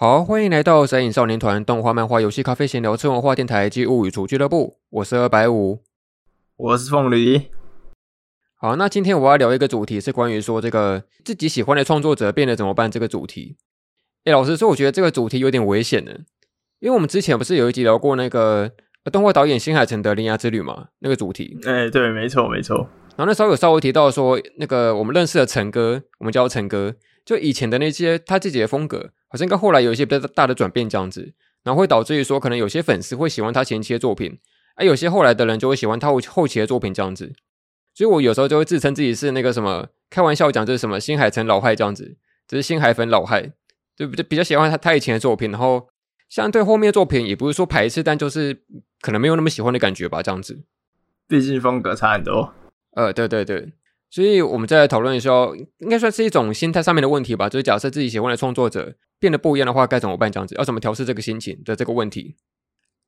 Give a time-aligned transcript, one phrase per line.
[0.00, 4.78] 好，欢迎来到神影少年团动画、漫画、游戏、咖啡闲聊、吃文化电台及物语厨俱乐部。
[4.90, 5.82] 我是二百五，
[6.56, 7.48] 我是凤梨。
[8.54, 13.56] 好，那今天我要聊一个主题，是关于说这个自己喜欢的创作者变得怎么办这个主题。
[14.22, 16.12] 诶，老实说，我觉得这个主题有点危险呢，
[16.78, 18.70] 因为我们之前不是有一集聊过那个
[19.10, 20.90] 动画导演新海诚的《铃芽之旅》嘛？
[21.00, 21.58] 那个主题。
[21.66, 22.88] 哎，对，没错，没错。
[23.16, 26.94] 然后那时候有稍微提到说，那个我们认识的陈哥，我们叫陈哥，
[27.28, 29.10] 就以前的那些他自己的风格。
[29.30, 34.38] 好像跟后来有一些比较大的转变这样子，然后会导致于说，可能有些粉丝会喜欢他前期的作品，
[34.74, 37.34] 而有些后来的人就会喜欢他后后期的作品这样子。
[37.92, 43.52] 所以我有时候就会自称自己是那个什么，开玩笑讲就是什么新海诚老害这样子，只是新海粉老害，
[43.94, 45.88] 就比较比较喜欢他他以前的作品，然后
[46.30, 48.62] 相对后面的作品也不是说排斥，但就是
[49.02, 50.64] 可能没有那么喜欢的感觉吧，这样子。
[51.28, 52.54] 毕竟风格差很多。
[52.92, 53.74] 呃，对对对。
[54.10, 55.30] 所以我们再来讨论一下，
[55.78, 57.48] 应该算是一种心态上面的问题吧。
[57.48, 60.32] 就是假设自己喜欢的创作者变得不一样的话，该怎么办？
[60.32, 62.36] 这样子要怎么调试这个心情的这个问题？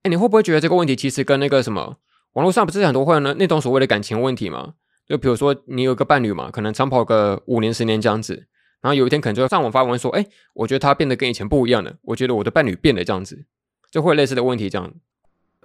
[0.02, 1.97] 哎，你会不会觉得这个问题其实跟那个什么
[2.34, 4.75] 网络上不是很多会呢那种所谓的感情问题吗？
[5.06, 8.47] 就比如说你有个伴侣嘛，可能长跑个五年十年这样子，
[8.80, 13.44] 然后有一天可能就上网发文说，哎，我觉得他变得跟以前不一样了，我觉得我的伴侣变了这样子，
[13.91, 14.92] 就会类似的问题这样，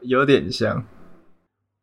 [0.02, 0.86] 有点像。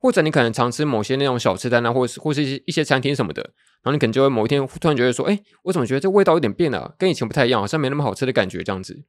[0.03, 9.05] 或者你可能常吃某些那种小吃摊啊，或是或是一些一些餐厅什么的，然后你可能就会某一天突然觉得说，哎，我怎么觉得这味道有点变了，跟以前不太一样，好像没那么好吃的感觉这样子。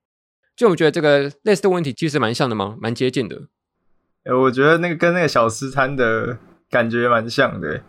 [0.55, 2.77] 就我觉得这个类似的问题其实蛮像的吗？
[2.79, 3.35] 蛮接近的。
[4.25, 6.37] 诶，我觉得那个跟那个小吃摊的
[6.69, 7.81] 感觉蛮像的，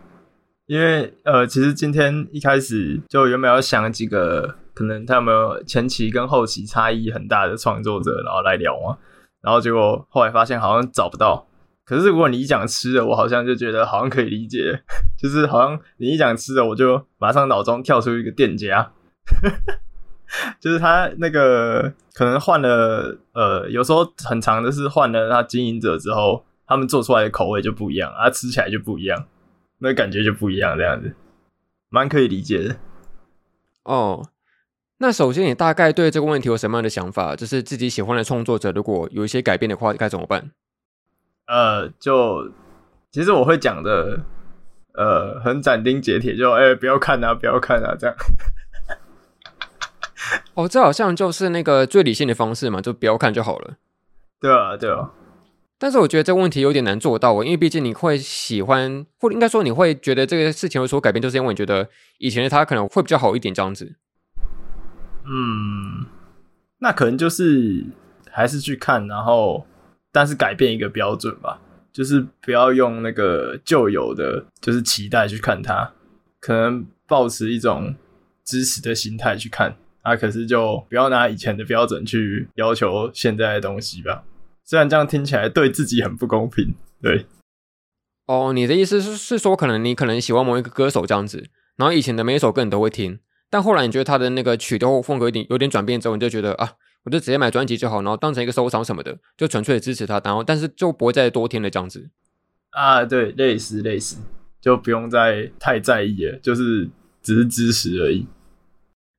[0.65, 8.97] 因为呃，其实今天一开始就原本要想几个可能他有没有前期跟后期差异很大的创作者，然后来聊嘛，
[9.43, 11.47] 然后结果后来发现好像找不到。
[11.85, 14.81] 可是如果你一讲吃的，我好像就觉得好像可以理解，
[15.15, 18.91] 就是好像你一讲吃的，我就马上脑中跳出一个店家，
[20.59, 29.27] 就是他那个可能换了，呃，有时候很长的是换了他经营者之后，他们做出来的口味就不一样，啊，吃起来就不一样，
[29.77, 31.13] 那感觉就不一样，这样子，
[31.89, 32.77] 蛮可以理解的。
[33.83, 34.29] 哦，
[34.97, 37.35] 那首先你大概对这个问题有什么样的想法？
[37.35, 40.49] 就是自己喜欢的创作者如果有一些改变的话，该怎么办？
[41.47, 42.51] 呃，就
[43.11, 44.19] 其实我会讲的，
[44.93, 48.15] 呃，很斩钉截铁，就哎、欸，不要看啊，不要看啊，这样。
[50.55, 53.75] 哦，这好像就是那个最理性的方式嘛，就不要看就好了。
[54.41, 55.11] 对啊，对啊。
[55.77, 63.95] 但是我觉得这个问题有点难做到，因为毕竟你会喜欢，或者应该说你会觉得这个事情有所改变，就是因为你觉得以前的他可能会比较好一点这样子。
[65.25, 66.07] 嗯，
[66.79, 67.85] 那可能就是
[68.31, 69.67] 还是去看，然后。
[70.15, 71.59] 但是改变一个标准吧，
[71.91, 75.91] 就是不要用那个旧有的，就是期待去看它，
[76.39, 77.93] 可能抱持一种
[78.45, 80.15] 支持的心态去看啊。
[80.15, 84.23] 可是就不要拿以前的标准去要求现在的东西吧。
[84.63, 87.25] 虽然这样听起来对自己很不公平，对。
[88.27, 96.71] 哦，你的意思是是说，可能你可能喜欢某一个歌手这样子，然后以前的每一首歌你都会听，但后来你觉得他的那个曲调风格有点有点转变之后，你就觉得啊。
[97.05, 102.09] 我就直接买专辑就好，然后当成一个收藏什么的，就纯粹的支持他，然后但是就不会再多听了这样子。
[102.71, 104.17] 啊，对，类似类似，
[104.59, 106.89] 就不用再太在意了，就是
[107.21, 108.25] 只是支持而已。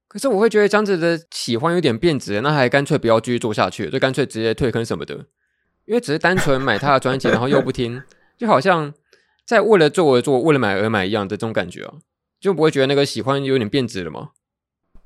[0.09, 5.15] 可是我会觉得这样子的喜欢有点变质，那还干脆不要继续做下去，就干脆直接退坑什么的，
[5.85, 8.03] 因为只是单纯买他的专辑，然后又不听，
[8.37, 8.93] 就好像
[9.47, 11.95] 在为了做而做，为了买而买一样的这种感觉啊，
[12.41, 14.31] 就不会觉得那个喜欢有点变质了吗？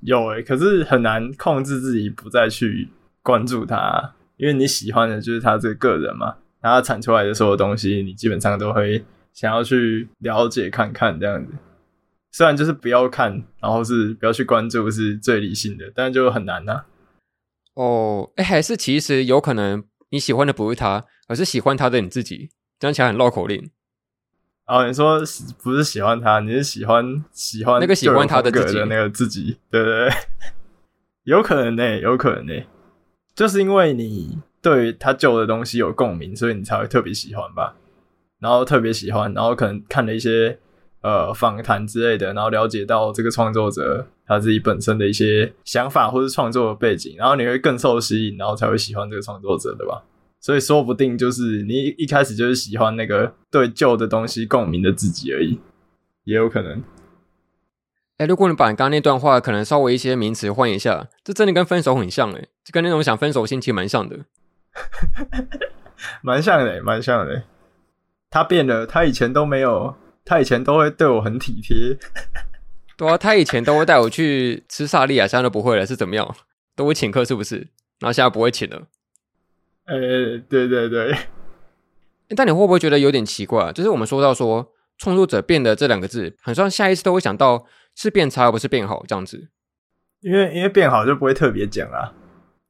[0.00, 2.88] 有诶、可是很难控制自己不再去
[3.22, 11.53] 关注他，因为你喜欢的就是他这个人嘛，他产出来的所有东西，你基本上都会想要去了解看看这样子。
[12.33, 16.84] 虽然就是不要看，然后是不要去关注是最理性的，但就很难呐、
[17.75, 23.71] 哦，哎、还是其实有可能你喜欢的不是他，而是喜欢他的你自己，讲起来很绕口令。
[24.71, 25.19] 哦，你说
[25.61, 30.15] 不是喜欢他，你是喜欢喜欢那个喜欢他的自己的那个自己，对不对， 对？
[31.25, 32.67] 有可能呢、欸，有可能呢、欸，
[33.35, 37.75] 就是因为你对他旧的东西有共鸣，所以你才会特别喜欢吧。
[38.39, 40.57] 然后特别喜欢，然后可能看了一些
[41.03, 50.01] 呃访谈之类的，然后了解到这个创作者他自己本身的一些想法或是创作的背景，然后你会更受吸引，然后才会喜欢这个创作者，对吧？
[50.41, 55.60] 所以说不定就是你一开始就是喜欢那个对旧的东西共鸣的自己而已，
[56.25, 56.83] 也有可能。
[58.16, 64.19] 哎、欸，如果你把你刚刚那段话可能稍微一些名词换一下，这真的跟分手很像哎，就跟那种想分手心情蛮像的，
[66.22, 67.45] 蛮像的，蛮像的。
[68.28, 71.98] 他变了，他以前都没有，他以前都会对我很体贴。
[72.97, 76.34] 对啊，他以前都会带我去吃萨莉亚，现在都不会了，是怎么样？
[76.77, 77.57] 都会请客是不是？
[77.98, 78.83] 然后现在不会请了。
[79.91, 81.15] 呃、欸，对对对。
[82.37, 83.72] 但你会不会觉得有点奇怪？
[83.72, 87.66] 就是我们说到说创作者变的这两个字，很像下意识都会想到
[87.97, 89.48] 是变差而不是变好这样子。
[90.21, 92.13] 因为因为变好就不会特别讲啊，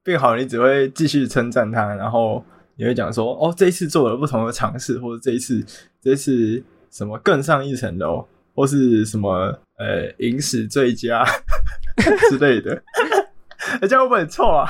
[0.02, 2.42] 变好你只会继续称赞他，然后
[2.76, 5.62] 你会讲说哦，这一次做了不同的尝试，或者这一次
[6.00, 11.22] 这一次什么更上一层楼，或是什么呃影史最佳
[12.30, 12.82] 之类的。
[13.82, 14.66] 人家会不会很臭啊？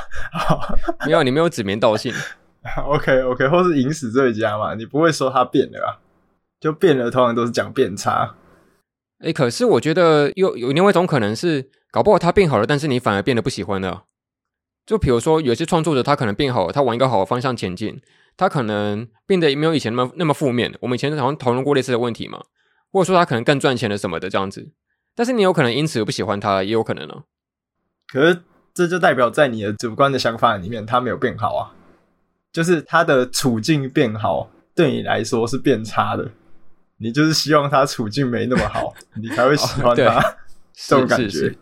[1.07, 2.13] 没有，你没有指名道姓。
[2.85, 5.99] OK OK，或是影史最佳嘛，你不会说他变了啊？
[6.61, 8.37] 就变了，通常都是讲变差。
[9.21, 14.05] 哎、欸，可是我觉得有有另外一种可能是，搞不好他变好了，但是你反而变得不喜欢了。
[14.87, 18.01] 就比如说，有些创作者他可能变好了，他往一个好的方向前进，
[18.37, 20.75] 他可能变得没有以前那么那么负面。
[20.81, 22.43] 我们以前好像讨论过类似的问题嘛，
[22.93, 24.71] 或者说他可能更赚钱了什么的这样子。
[25.15, 27.23] 但是你有可能因此不喜欢他，也有可能呢、啊。
[28.13, 28.43] 可是
[28.75, 31.73] 这就代表在你的主观的想法里面，他没有变好啊。
[32.53, 36.31] 就是他的处境变好，对你来说是变差的。
[36.99, 40.19] 你就是希望他处境没那么好， 你才会喜欢他。
[40.19, 40.35] 哦、
[40.75, 41.59] 这种感觉，是是是，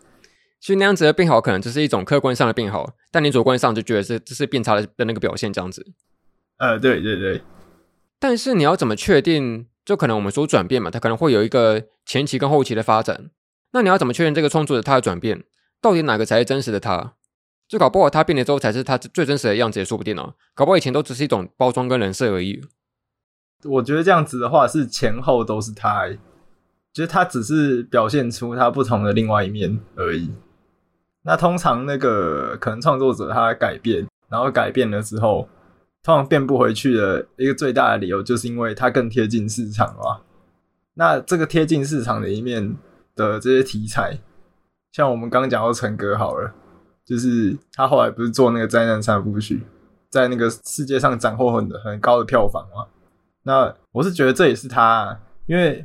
[0.59, 5.85] 所以那样子的变好，可能只是一种客观上的变好，但你主观上就觉得是这是变差的的那个表现，这样子。
[6.57, 7.41] 呃，对对对。
[8.19, 9.67] 但是你要怎么确定？
[9.85, 13.31] 就可能我们说转变嘛，它可能会有一个前期跟后期的发展。
[13.71, 15.43] 那你要怎么确认这个创作者他的转变，
[15.81, 17.15] 到底哪个才是真实的他？
[17.69, 20.33] 就搞不好他变了之后才是他最真实的样子也说不定哦。
[20.55, 22.59] 搞不好以前都只是一种包装跟人设而已。
[23.63, 26.09] 我觉得这样子的话是前后都是他，
[26.91, 30.31] 就是他只是表现出他不同的另外一面而已。
[31.21, 35.47] 那通常那个可能创作者他改变，然后改变了之后，
[36.01, 40.25] 通常变不回去的一个最大的理由就是因为他更贴近市场了。
[40.95, 42.75] 那这个贴近市场的一面
[43.15, 44.17] 的这些题材，
[44.91, 46.55] 像我们刚刚讲到陈哥好了。
[47.09, 49.63] 就是他后来不是做那个灾难三部曲，
[50.11, 52.85] 在那个世界上斩获很很高的票房嘛？
[53.41, 55.83] 那我是觉得这也是他，因为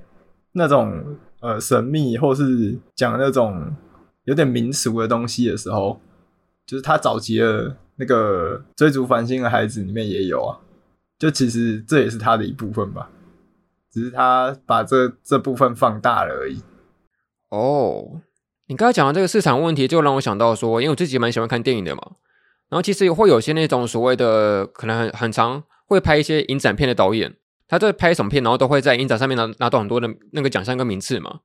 [0.53, 3.75] 那种呃神秘或是讲那种
[4.25, 5.99] 有点民俗的东西的时候，
[6.67, 10.61] 就是他早期的那个追逐繁星的孩子里面也有啊。
[11.19, 13.09] 就其实这也是他的一部分吧，
[13.91, 16.61] 只是他把这这部分放大了而已。
[17.49, 18.21] 哦。
[18.67, 22.03] 你刚才讲的这个市场问题，就让我想到说，因为我自己蛮喜欢看电影的嘛，
[22.71, 27.37] 然后其实也会有些那种所谓的可能很很常会拍一些影展片的导演，
[27.69, 31.41] 他在拍什么片，然后都会在影展上面拿拿到很多的那个奖项跟名次嘛。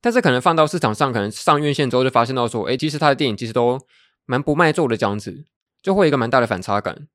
[0.00, 3.78] 但是可能放到市场上，可能上院线之后就发现到说，哎，其实他的电影其实都
[4.24, 5.44] 蛮不卖座的这样子，
[5.82, 7.06] 就会有一个蛮大的反差感。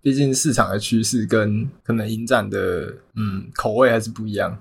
[0.00, 4.58] 毕竟市场的趋势跟可能影展的嗯口味还是不一样。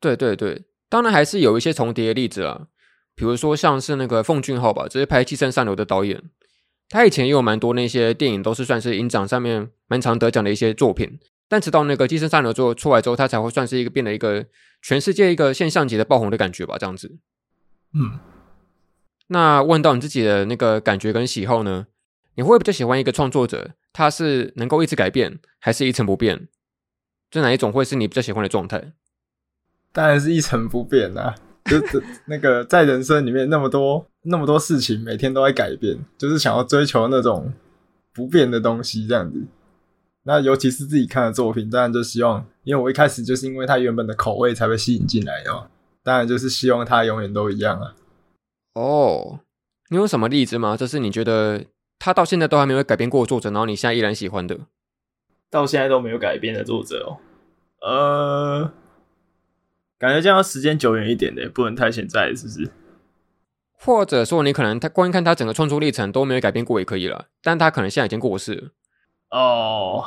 [0.00, 2.68] 对对对，当然还是有一些重叠的例子啊。
[3.14, 6.22] 比如说像是那个奉俊昊吧，这是拍《寄生上流》的导演，
[6.88, 11.18] 他以前也有蛮多那些电影都是算是影展上面蛮常得奖的一些作品，
[11.48, 14.46] 但直到那个《寄生上流》之后出来之后，他才会算是一个变得一个
[14.82, 17.18] 全世界一个现象级的爆红的感觉吧，这样子。
[17.94, 18.18] 嗯，
[19.28, 21.86] 那问到你自己的那个感觉跟喜好呢？
[22.34, 26.48] 你会比较喜欢一个创作者，他是能够一直改变，还是一成不变？
[27.30, 28.92] 这哪一种会是你比较喜欢的状态？
[29.92, 31.34] 当然是一成不变啊。
[31.64, 37.52] 就是那个在人生里面那么多那么多事情，每天都在改变，就是想要追求那种
[38.12, 39.42] 不变的东西这样子。
[40.24, 45.66] 那尤其是自己看的作品，当然就希望，因为我一开始就是因为他原本的口味才被吸引进来的嘛。
[46.02, 47.94] 当然就是希望他永远都一样啊。
[48.74, 49.40] 哦，
[49.90, 50.76] 你有什么例子吗？
[50.76, 51.64] 就是你觉得
[51.98, 54.58] 他到现在都还没有改变过作者，然后你现在依然喜欢的？
[55.50, 57.18] 到现在都没有改变的作者
[57.80, 58.72] 哦，呃。
[60.02, 62.68] 感觉这样时间久远一点的，不能太现在，是不是？
[63.78, 68.70] 或者说，你可能他观看他整个创作历程都没有改变过也可以了，但他可能现在已经过世了。
[69.30, 70.04] 哦，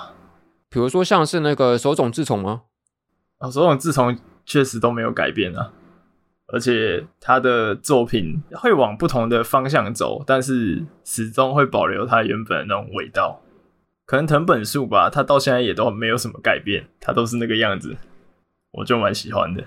[0.69, 2.63] 比如说像是那个手冢治虫吗？
[3.37, 5.71] 哦，手冢治虫确实都没有改变啊，
[6.47, 13.41] 而且他的作品会往不同的方向走，但是始终会保留他原本的那种味道。
[14.05, 17.95] 可能藤本树吧，他到现在也都没有什么改变，他都是那个样子，
[18.73, 19.63] 我就蛮喜欢的。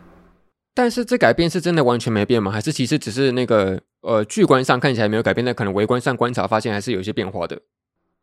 [0.79, 2.53] 但是这改变是真的完全没变吗？
[2.53, 7.61] 还是其实只是那个呃，剧观上看起来没有改变，但可能微观上观察发现还是有一些变化的。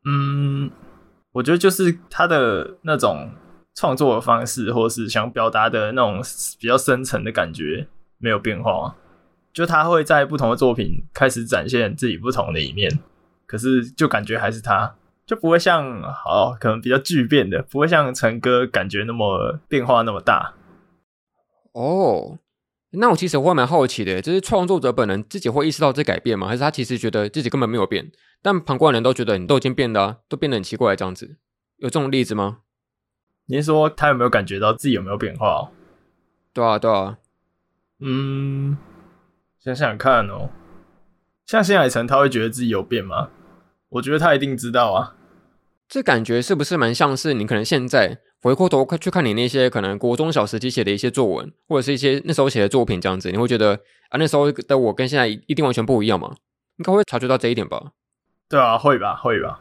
[0.06, 0.72] 嗯，
[1.34, 3.30] 我觉得就是他的那种
[3.74, 6.22] 创作的方式，或是想表达的那种
[6.58, 7.88] 比较深层的感觉
[8.20, 8.96] 没有变化。
[9.52, 12.90] 就他会在不同的作品开始展现自己不同的一面，
[13.46, 14.96] 可是就感觉还是他，
[15.26, 20.54] 就不会像好可能比较巨变的，不会像陈哥感觉那么变化那么大。
[21.74, 22.38] 哦。
[22.98, 26.48] 那我其实会蛮好奇的，就是创作者本人自己会意识到这改变吗？
[26.48, 28.12] 还是他其实觉得自己根本没有变，
[28.42, 31.38] 但旁观人都觉得你都已经变了啊，都变得很奇怪这样子？
[31.78, 32.60] 有这种例子吗？
[33.48, 35.70] 你是说他有没有感觉到自己有没有变化？
[36.54, 37.18] 对啊，对啊。
[38.00, 38.78] 嗯，
[39.60, 40.50] 想想看哦，
[41.46, 43.30] 像新海诚他会觉得自己有变吗？
[43.90, 45.16] 我觉得他一定知道啊。
[45.88, 53.74] 这感觉是不是蛮像是你可能现在回过头去看你那些可能国中小时期写的一些作文，或者是一些那时候写的作品这样子，你会觉得
[54.10, 56.36] 啊，那时候的我跟现在一定完全不一样吗？
[56.78, 57.94] 应该会察觉到这一点吧？
[58.48, 59.60] 对啊，会吧，会吧。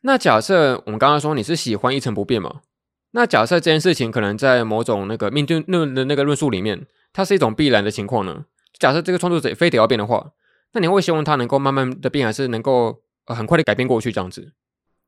[0.00, 2.62] 那假设我们刚刚说你是喜欢一成不变嘛？
[3.10, 8.46] 那假设这件事情可能在某种那个命定论的那个论述里面，它是一种必然的情况呢？
[8.78, 10.30] 假设这个创作者非得要变的话，
[10.72, 14.54] 那你会希望他能够慢慢的变，还是能够呃很快的改变过去这样子？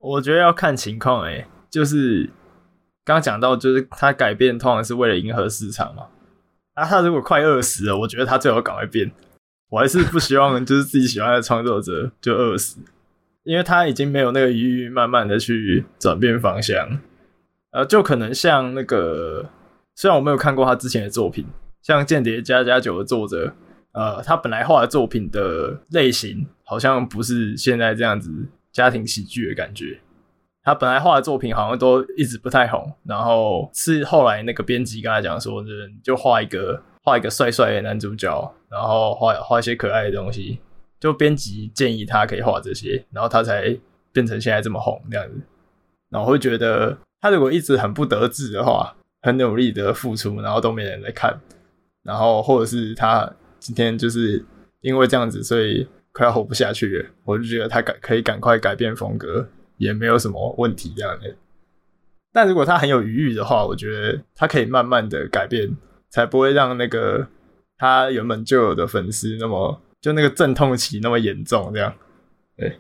[0.01, 2.29] 我觉得要看情况诶，就是
[3.07, 6.09] 刚讲到，就是他改变通常是为了迎合市场嘛。
[6.75, 9.11] 啊，他如果快饿死了，我觉得他最好赶快变。
[9.71, 12.79] 我还是不希望就是自己喜欢的创作者就饿死，
[13.45, 17.01] 因为他已经没有那个余裕慢慢的去转变方向。
[17.71, 19.49] 呃，就可能像那个，
[19.95, 21.47] 虽然我没有看过他之前的作品，
[21.83, 23.55] 像《间谍家家酒》的作者，
[23.93, 28.31] 呃，他本来画的作品的类型好像不是现在这样子。
[28.73, 29.99] 家庭喜剧的感觉，
[30.67, 35.65] 他本来画的作品好像都一直不太红，然后是后来那个编辑跟他讲说，
[36.03, 40.59] 就画一个画一个帅帅的男主角，然后画画一些可爱的东西，
[40.99, 43.79] 就编辑建议他可以画这些，然后他才
[44.11, 45.41] 变成现在这么红这样子。
[46.11, 48.93] 然后会觉得他如果一直很不得志的话，
[49.23, 51.41] 很努力的付出，然后都没人来看，
[52.03, 54.45] 然后或者是他今天就是
[54.81, 55.87] 因为这样子，所以。
[56.13, 61.35] 快要活不下去了，我就觉得他改可以赶快改变风格，也没有什么问题这样的。
[62.33, 65.77] 但如果他很有余裕的话，我觉得他可以慢慢的改变，
[66.11, 67.29] 才不会让那个
[67.79, 71.95] 他原本就有的粉丝那么就那个阵痛期那么严重这样。
[72.57, 72.79] 对，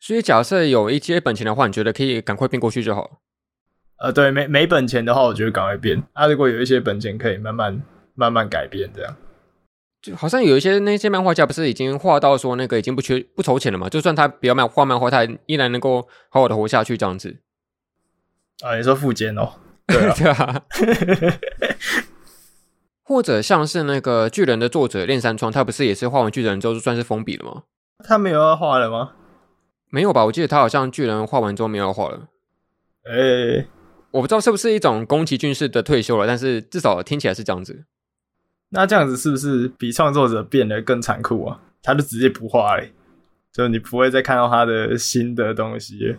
[0.00, 3.20] 所以假设有一些本钱的话，你觉得可以赶快变过去就好。
[3.98, 6.00] 呃，对，没没本钱的话，我觉得赶快变。
[6.12, 7.82] 啊，如果有一些本钱，可以慢慢
[8.14, 9.16] 慢慢改变这样。
[10.08, 13.88] 就好像有一些那些漫画家不是已经画到说那个已经不缺不愁钱了嘛？
[13.88, 17.38] 就算他不要漫画漫画，他依然能够好好的活下去这样子。
[18.60, 19.52] 啊，你说富坚哦？
[19.86, 20.14] 对啊。
[20.16, 20.62] 对 啊
[23.02, 27.62] 或者像是那个巨人的作者恋山窗，他不是也是画完巨人之后就算是封笔了吗？
[28.04, 29.12] 他没有要画了吗？
[29.88, 30.26] 没有吧？
[30.26, 32.28] 我记得他好像巨人画完之后没有要画了。
[33.04, 33.66] 哎、欸，
[34.10, 37.86] 我不知道是不是一种宫崎骏式的退休了，但是至少听起来是这样子。
[38.70, 41.60] 那这样子是不是比创作者变得更残酷啊？
[41.82, 42.92] 他就直接不画嘞，
[43.52, 46.16] 就你不会再看到他的新的东西。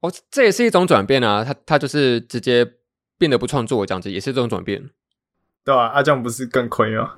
[0.00, 1.44] 哦，这也是一种转变啊！
[1.44, 2.74] 他他就是直接
[3.18, 4.88] 变得不创作，这样子也是这种转变，
[5.64, 7.14] 对啊，阿酱不是更亏吗？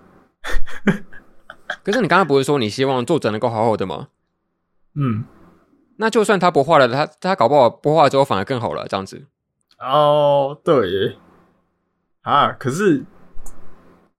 [1.85, 4.09] 可是你刚刚不是说你希望作者能够好好的吗？
[4.97, 5.25] 嗯，
[5.99, 9.27] 那就算他不画了，他他搞不好不画之后反而更好了，这样子。
[9.79, 11.17] 哦，对耶，
[12.23, 13.05] 啊，可是。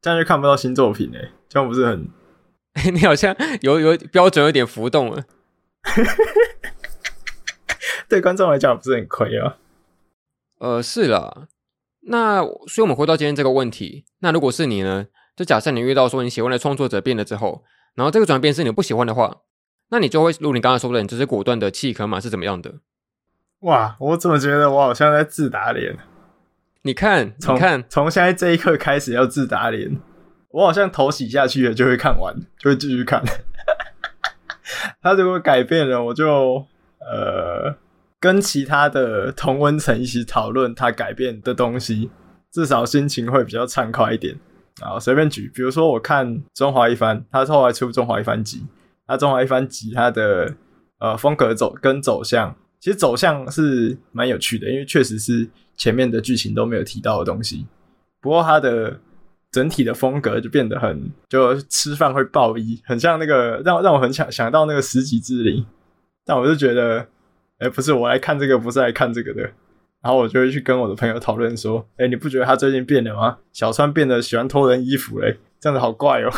[0.06, 2.08] 这样就看不到新作品哎，这样不是很？
[2.94, 5.24] 你好像有有标准有点浮动了。
[8.08, 9.58] 对观众来讲不是很亏啊。
[10.60, 11.48] 呃，是啦。
[12.02, 15.08] 那所以我们回到今天这个问题，那如果是你呢？
[15.36, 17.64] 就假设你遇到说你喜欢的创作者变了之后，
[17.96, 19.38] 然后这个转变是你不喜欢的话，
[19.90, 22.20] 那你就会如你刚才说的，你就是果断的弃坑嘛？
[22.20, 22.76] 是怎么样的？
[23.62, 25.98] 哇，我怎么觉得我好像在自打脸？
[26.86, 30.00] 你看，你看，从现在这一刻开始要自打脸，
[30.50, 33.24] 我好像头洗下去了就会看完， 就会继续看。
[35.02, 36.64] 他如果改变了，我就
[37.00, 37.76] 呃
[38.20, 42.12] 跟其他的同温层一起讨论他改变的东西，
[42.52, 44.38] 至少心情会比较畅快一点。
[44.80, 48.64] 啊随便举，比如说我看中华一番，他后来出中华一番集，
[49.08, 50.54] 他中华一番集他的
[51.00, 52.56] 呃风格走跟走向。
[52.86, 57.66] 其实走向是蛮有趣的，因为确实是前面的剧情都没有提到的东西。
[58.22, 59.00] 不过它的
[59.52, 65.66] 整体的风格就变得很，就吃饭会爆衣，很像那个让让我很想想到那个十级之灵。
[66.24, 67.08] 但我就觉得，
[67.58, 69.42] 哎、不是我来看这个，不是来看这个的。
[70.04, 73.40] 然后我就会去跟我的朋友讨论说，哎、你不觉得他最近变了吗？
[73.52, 76.30] 小川变得喜欢偷人衣服嘞，这样子好怪哦、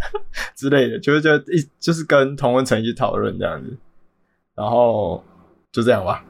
[0.56, 3.76] 之类的，就是就一就是跟同文成一起讨论这样子，
[4.56, 5.22] 然后。
[5.72, 6.24] 就这样吧，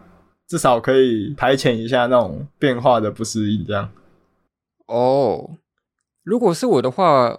[0.46, 3.64] 至少可以排遣一下那种变化的不适应。
[3.66, 3.90] 这样
[4.86, 5.56] 哦，
[6.22, 7.38] 如果是我的话，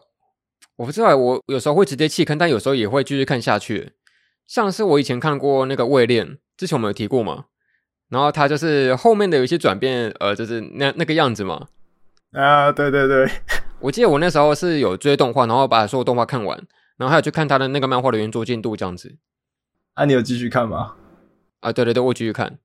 [0.77, 3.93] 我不知道，我有时候会直接弃坑，但有时候也会继续看下去。
[4.47, 6.27] 像是我以前看过那个《位恋》，
[6.57, 7.45] 之前我们有提过嘛，
[8.09, 11.67] 然后他就是后面的有一些转变，呃，就是那那个样子嘛。
[12.31, 13.29] 啊，对对对，
[13.79, 16.57] 我记得我那时候是有追动画，然后把所有动画看完，
[16.97, 19.17] 然后还有去看他的那个漫画的原作进度这样子。
[19.93, 20.95] 啊，你有继续看吗？
[21.61, 22.59] 啊，对对对，我继续看。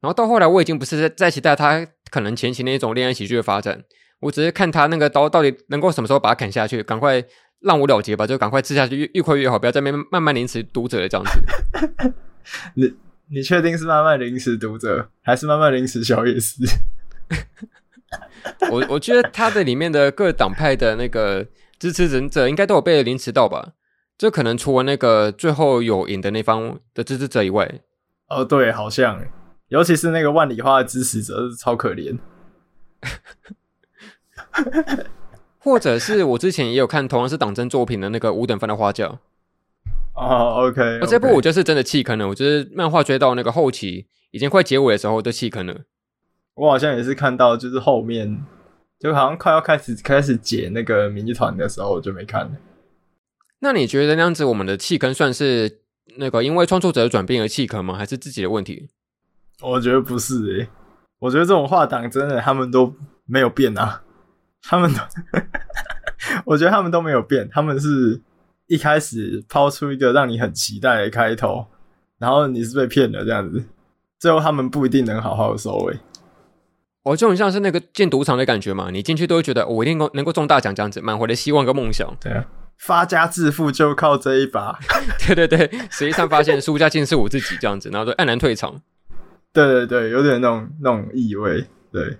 [0.00, 3.84] 然后到后来，我已经不是在在期待他可能前期那种恋爱喜剧的发展，
[4.20, 7.22] 我只是看他那个刀到底能够什么时候把它砍下去，赶快
[7.60, 12.14] 让我了结吧，就赶快吃下去，越越快越好，不要在那边慢慢凌迟读者了这样子。
[12.74, 12.94] 你
[13.30, 16.64] 你确定是慢慢凌迟读者，还是慢慢凌迟小野寺？
[18.70, 21.46] 我我觉得他的里面的各党派的那个
[21.78, 23.72] 支持者应该都有被凌迟到吧？
[24.16, 27.80] 就可能除了那个最后有赢的那方的支持者以外，
[28.28, 29.22] 哦，对，好像。
[29.68, 32.18] 尤其是那个万里花的支持者是超可怜，
[35.58, 39.18] 或者是我之前也有看同样是党争作品的那个五等分的花轿。
[40.14, 42.28] 哦，OK，哦，这部我就是真的弃坑了。
[42.28, 45.82] 我就是漫画追到那个后期已经快结尾的时候都弃坑了。
[46.54, 48.42] 我好像也是看到就是后面
[48.98, 52.52] 就好像快要开始开始解那个谜团的时候我就没看了。
[53.58, 55.82] 那你觉得那样子我们的弃坑算是
[56.16, 57.96] 那个因为创作者的转变而弃坑吗？
[57.96, 58.88] 还是自己的问题？
[59.60, 60.68] 我觉得不是诶、欸，
[61.18, 62.94] 我觉得这种画档真的他们都
[63.26, 64.02] 没有变啊，
[64.62, 65.00] 他们都，
[66.46, 68.20] 我觉得他们都没有变，他们是
[68.66, 71.66] 一开始抛出一个让你很期待的开头，
[72.18, 73.64] 然后你是被骗了这样子，
[74.18, 75.98] 最后他们不一定能好好的收尾。
[77.04, 82.14] 我就很像是那个进赌场的感觉嘛，你进去都会觉得我一定能能够中大奖这样子，满怀的希望跟梦想。
[82.20, 82.44] 对啊，
[82.78, 84.78] 发家致富就靠这一把。
[85.26, 88.80] 对对对，实际上发现输家竟是我自己这样子，然后就黯然退场。
[89.52, 91.64] 对对对，有点那种那种意味。
[91.90, 92.18] 对，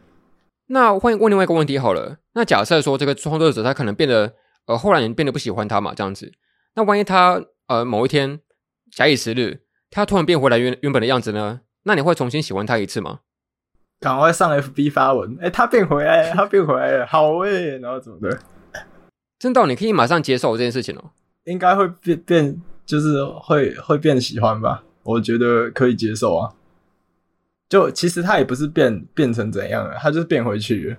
[0.69, 2.17] 那换问另外一个问题好了。
[2.35, 4.35] 那假设说这个创作者他可能变得
[4.67, 6.33] 呃，后来你变得不喜欢他嘛，这样子。
[6.75, 8.41] 那万一他呃某一天
[8.91, 9.61] 假以时日，
[9.91, 11.61] 他突然变回来原原本的样子呢？
[11.85, 13.21] 那你会重新喜欢他一次吗？
[14.00, 18.38] 赶快上 FB 发文，哎，他变回来了，他变回来了，好诶，然后怎么的？
[19.38, 21.11] 真的，你可以马上接受这件事情哦。
[21.45, 24.85] 应该会变变，就是会会变喜欢吧？
[25.04, 26.54] 我觉得可以接受啊。
[27.68, 30.96] 就其实他也不是变变成怎样了，他就是变回去了。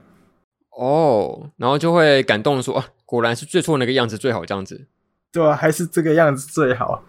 [0.78, 4.88] 哦，然后就会感动说，啊，果然是最初那个样子最好，这样子。
[5.32, 7.04] 对啊，还是这个样子最好。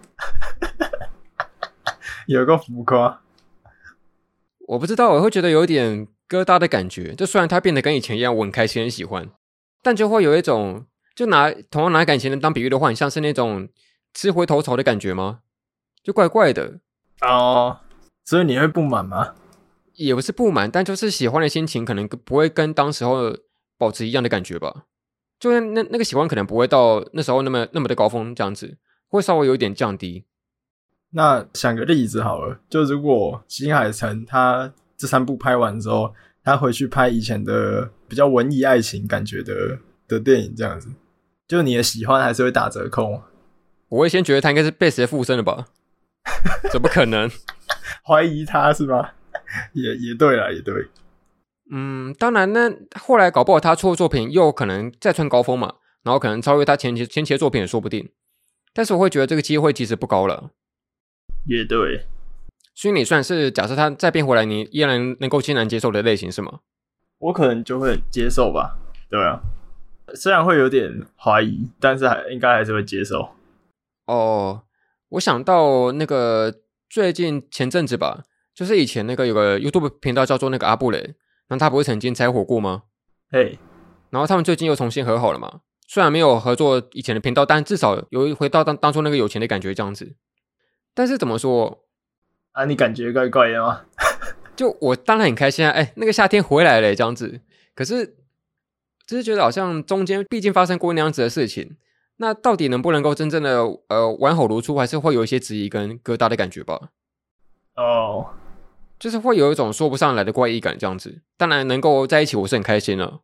[2.27, 3.23] 有个浮夸，
[4.69, 7.15] 我不知道，我会觉得有点疙瘩的感觉。
[7.15, 9.29] 就虽然他变得跟以前一样，我很开心很喜欢，
[9.83, 13.69] 但就会有一种，就拿同样拿感情人当比喻的话，很像是那种
[14.15, 15.41] 吃回头草的感觉吗？
[16.03, 16.81] 就怪怪的。
[17.23, 17.81] 哦，
[18.25, 19.35] 所以你会不满吗？
[19.95, 23.37] 也不是不满，但就是喜欢的心情可能不会跟当时候
[23.77, 24.85] 保持一样的感觉吧。
[25.39, 30.25] 就是那那个喜欢可能不会到那时候那么那么的高峰这样子，会稍微有一点降低。
[31.13, 39.79] 那想个例子好了，就如果新海诚他这三部拍完之后，他回去拍以前的比较文艺爱情感觉的
[40.11, 40.89] 的电影这样子，
[41.47, 43.23] 就你的喜欢还是会打折扣？
[43.89, 45.67] 我会先觉得他应该是被谁附身了吧？
[46.71, 47.31] 怎么可能？
[48.05, 49.15] 怀疑他是吧？
[49.73, 50.89] 也也对了，也对。
[51.73, 52.71] 嗯，当然呢，
[53.01, 58.11] 后来搞不好他出的作品又可能再创高峰嘛，然后可能超越他前期前期的作品也说不定。
[58.73, 60.51] 但是我会觉得这个机会其实不高了。
[61.47, 62.07] 也对。
[62.75, 66.61] 所以你算是假设他再变回来，你依然能够欣然接受的类型是吗？
[67.19, 68.79] 我可能就会接受吧。
[69.11, 69.41] 对啊，
[70.15, 73.31] 虽然会有点怀疑，但是还应该还是会接受。
[74.07, 74.63] 哦，
[75.11, 76.55] 我想到那个
[76.89, 78.25] 最近前阵子吧。
[78.53, 81.15] 就是以前那个有个 YouTube 频道叫做那个阿布雷，
[81.49, 82.83] 那他不是曾经拆火过吗？
[83.31, 83.59] 嘿，Hey.
[84.11, 85.61] 然后他们最近又重新和好了嘛。
[85.89, 90.15] 虽然没有合作以前的频道，但至少有回到当当初那个有钱的感觉这样子。
[90.95, 91.85] 但是怎么说
[92.53, 92.67] 啊？
[92.67, 93.83] 你感觉怪怪的吗？
[94.55, 95.71] 就我当然很开心啊！
[95.71, 97.41] 哎，那个夏天回来了这样子。
[97.75, 98.17] 可是
[99.11, 101.77] 就是觉得好像中间毕竟发生过那样子的事情，
[102.19, 106.91] 那到底能不能够真正的呃完好如初，还是会有一些质疑跟疙瘩的感觉吧？
[107.75, 108.15] 哦。
[108.15, 108.27] Oh.
[109.01, 111.23] 就是会有一种说不上来的怪异感，这样子。
[111.37, 113.23] 当然能够在一起，我是很开心了。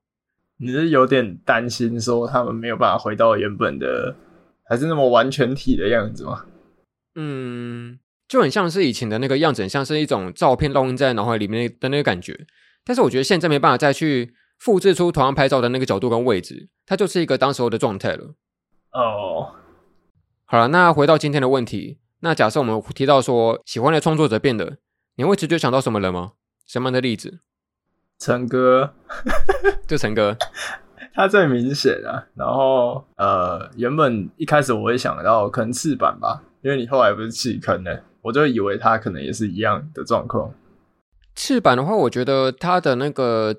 [0.57, 4.17] 你是有点担心说他们没有办法回到原本的，
[4.65, 6.47] 还是那么完全体的样子吗？
[7.15, 12.47] 嗯，就很像是以前的那个样子，很像是一种照片烙印在脑海里面的那个感觉。
[12.83, 18.35] 但是我觉得现在没办法再去复制出同样拍照的那个角度跟位置，它就是一个当时候的状态了。
[18.93, 19.47] 哦，oh.
[20.45, 24.77] 好了，那回到今天的问题，那假设我们提到说喜欢的创作者变了。
[25.19, 26.33] 你会直接想到什么人吗？
[26.67, 27.41] 什么样的例子？
[28.19, 28.93] 陈哥，
[29.89, 30.37] 就陈哥，
[31.15, 32.27] 他最明显啊。
[32.35, 40.53] 然后呃，原本一开始我会想到可能赤坂吧，因为你后来不是弃坑的，我就以为他可能也是一样的状况。
[41.35, 43.55] 赤坂的话，我觉得他的那个，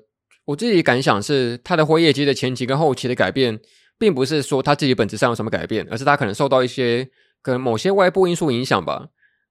[0.48, 3.60] 我自己感想是，他的辉夜姬的前期跟后期的改变，
[3.98, 7.10] 并不是说他自己本质上有什么改变，而是他可能受到一些
[7.42, 9.08] 可能某些外部因素影响吧。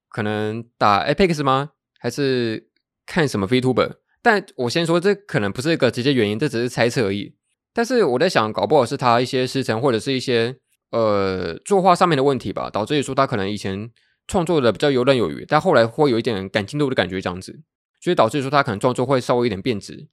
[0.09, 1.71] 可能打 Apex 吗？
[1.99, 2.69] 还是
[3.05, 3.97] 看什么 VTuber？
[4.23, 7.35] 但我先说，这可能不是一个直接原因，这只是猜测而已。
[7.73, 10.55] 但是我在想，搞不好是他一些失程或者是一些
[10.89, 13.91] 呃作画上面的问题吧，导致于说他可能以前
[14.27, 17.59] 创作的比较游刃有余，但后来会有一点感进度的感觉这样子，
[18.01, 20.07] 所以导致于说他可能创作会稍微有点变质。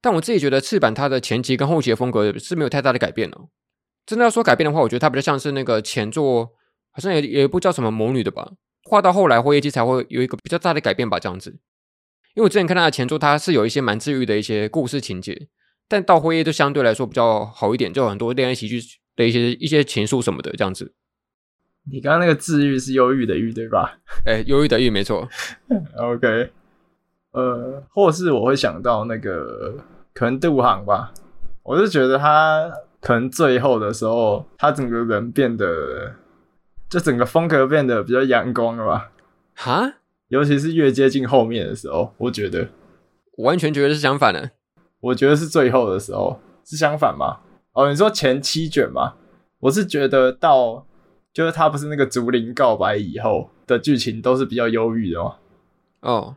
[0.00, 3.48] 但我自己觉得赤坂它的前期跟后期的风格是没有太大的改变哦。
[4.06, 6.52] 真的要说改变的话，我觉得它比较像是那个前作，
[6.92, 8.52] 好像也有一部叫什么魔女的吧，
[8.84, 11.50] 画到后来辉夜姬才会有一个比较大的改变吧，这样子。
[12.34, 15.48] 因为我之前看他的前作，他是有一些蛮治愈的一些故事情节。
[15.88, 18.78] 但到辉夜就相对来说比较好一点，就有很多恋爱喜剧
[19.16, 20.94] 的一些一些情愫什么的这样子。
[21.90, 23.98] 你刚刚那个治愈是忧郁的郁对吧？
[24.26, 25.26] 哎，忧郁的郁没错。
[25.96, 26.50] OK，
[27.32, 29.76] 呃，或是我会想到那个
[30.14, 31.12] 可能杜航吧，
[31.62, 36.14] 我就觉得他可能最后的时候，他整个人变得，
[36.88, 39.10] 就整个风格变得比较阳光了吧？
[39.54, 39.94] 哈？
[40.28, 42.68] 尤其是越接近后面的时候，我觉得，
[43.36, 44.50] 我完全觉得是相反的。
[45.00, 47.38] 我觉得是最后的时候，是相反吗？
[47.72, 49.14] 哦，你说前七卷吗？
[49.60, 50.84] 我是觉得到
[51.32, 55.34] 就是他不是那个竹林告白以后的剧情都是比较忧郁的嘛。
[56.00, 56.36] 哦，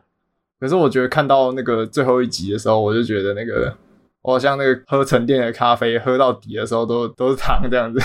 [0.62, 3.76] 可是我觉得看到那个最后一集的时候，我就觉得那个
[4.20, 8.00] 我好像那个喝沉淀的咖啡喝到底的时候都都是糖这样子。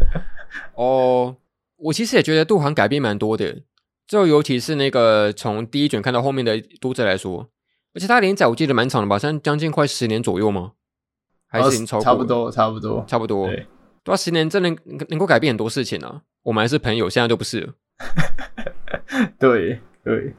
[0.74, 1.36] 哦，
[1.76, 3.58] 我其实也觉得杜航改变蛮多的，
[4.08, 7.50] 就尤其是那个从第一卷看到后面的读者来说。
[7.94, 10.72] 而且他连载我记得蛮长的吧，像将近快十年左右吗？
[11.46, 12.04] 还是已经超过？
[12.06, 13.46] 差不多，差不多，差不多。
[13.48, 13.66] 对，
[14.02, 16.22] 对啊，十年真的能能够改变很多事情啊。
[16.42, 17.74] 我们还是朋友，现在就不是 了。
[19.38, 20.32] 对对，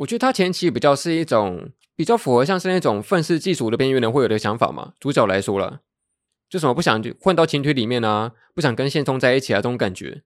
[0.00, 4.94] 我觉得他前期比较是一种比较符合像是那种愤世嫉俗的边缘人会有的想法嘛。
[4.98, 5.80] 主角来说了，
[6.48, 10.22] 就什么不想混到情侣里面啊，不想跟现充在一起啊，这种感觉。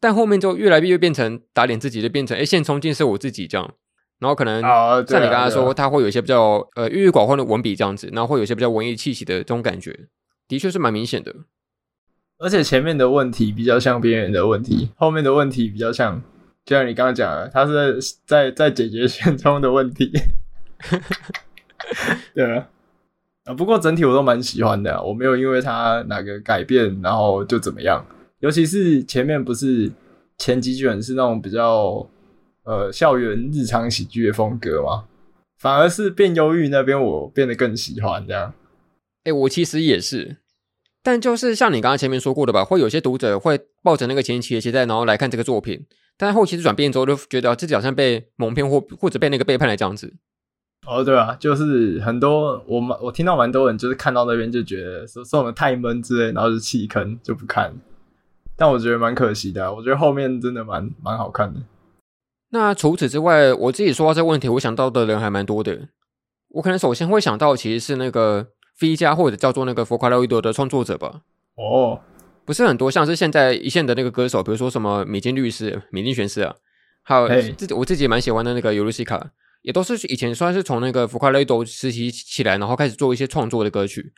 [0.00, 3.74] 但后面就越来越变成打脸自己，就变成哎，现充竟是我自己这样。
[4.20, 10.06] 然后可能像你刚才说，他会有一些比较呃郁郁寡欢的文笔这样子，然后会有一些比较文艺气息的这种感觉，
[10.46, 11.34] 的确是蛮明显的。
[12.38, 16.22] 而且前面的问题比较像边缘的问题，后面的问题比较像，
[16.68, 20.12] 就像你刚刚讲的，他是在在在解决现充的问题。
[22.36, 22.68] 对啊，
[23.46, 28.04] 啊不过整体我都蛮喜欢的啊，我没有因为他哪个改变然后就怎么样，
[28.40, 29.90] 尤其是前面不是
[30.36, 32.06] 前几卷是那种比较。
[32.64, 35.06] 呃，校园日常喜剧的风格嘛，
[35.56, 38.52] 反而是变忧郁那边，我变得更喜欢这样。
[39.24, 40.36] 哎、欸，我其实也是，
[41.02, 45.86] 但就是像你刚刚前面说过的吧，会有些读者会抱着那个前期的期待，然后来看这个作品，
[46.18, 50.12] 但后期的转变之后，就觉得自己好像被蒙骗或或者被那个背叛了这样子。
[50.86, 57.72] 哦，对啊，就是很多我们我听到蛮多人就是看到那边就觉得说说我们太闷之类，然后就弃坑就不看。
[58.56, 61.60] 但我觉得蛮可惜的，我觉得后面真的蛮蛮好看的。
[62.50, 65.88] 那除此之外，我自己说到这个问题，我想到的人还蛮多的。
[66.48, 68.48] 我可能首先会想到，其实是那个
[68.80, 71.20] V 加或者叫做那个佛卡洛伊多的创作者吧。
[71.56, 72.00] 哦，
[72.48, 76.54] 不是很多，像是现在一线的那个歌手，比如说什么米津律师、米津玄师啊，
[77.02, 84.14] 还有自己我自己也蛮喜欢的那个尤露西卡，也都是以前算是从那个佛卡洛伊多实习起来，然后开始做一些创作的歌曲，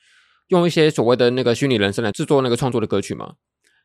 [0.46, 3.34] 用一些所谓的那个虚拟人生来制作那个创作的歌曲嘛。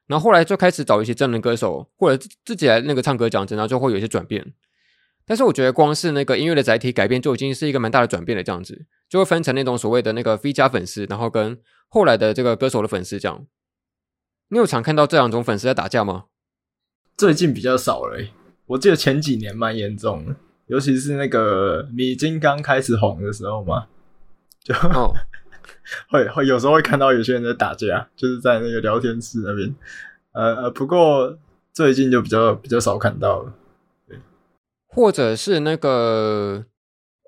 [0.05, 4.53] 然后后来就开始找一些真人歌手，或者自己来那个唱歌讲真，然后就会有一些转变。
[5.25, 11.57] 但是我觉得光是那个音乐的载体改变就已经是一个蛮大的转变了，这样子就会分成那种所谓的那个 V 加粉丝，然后跟
[11.89, 13.47] 后来的这个歌手的粉丝这样。
[14.49, 16.25] 你有常看到这两种粉丝在打架吗？
[17.17, 18.23] 最近比较少了，
[18.67, 20.35] 我记得前几年蛮严重的，
[20.67, 23.87] 尤其是那个米津刚开始红的时候嘛，
[24.63, 24.73] 就。
[24.75, 25.13] 哦
[26.09, 29.75] 会会有时候会看到有些人在打架，就是在那个聊天室那边，
[30.31, 31.37] 呃呃，不过
[31.73, 33.53] 最近就比较比较少看到了。
[34.07, 34.19] 对，
[34.87, 36.65] 或者是那个，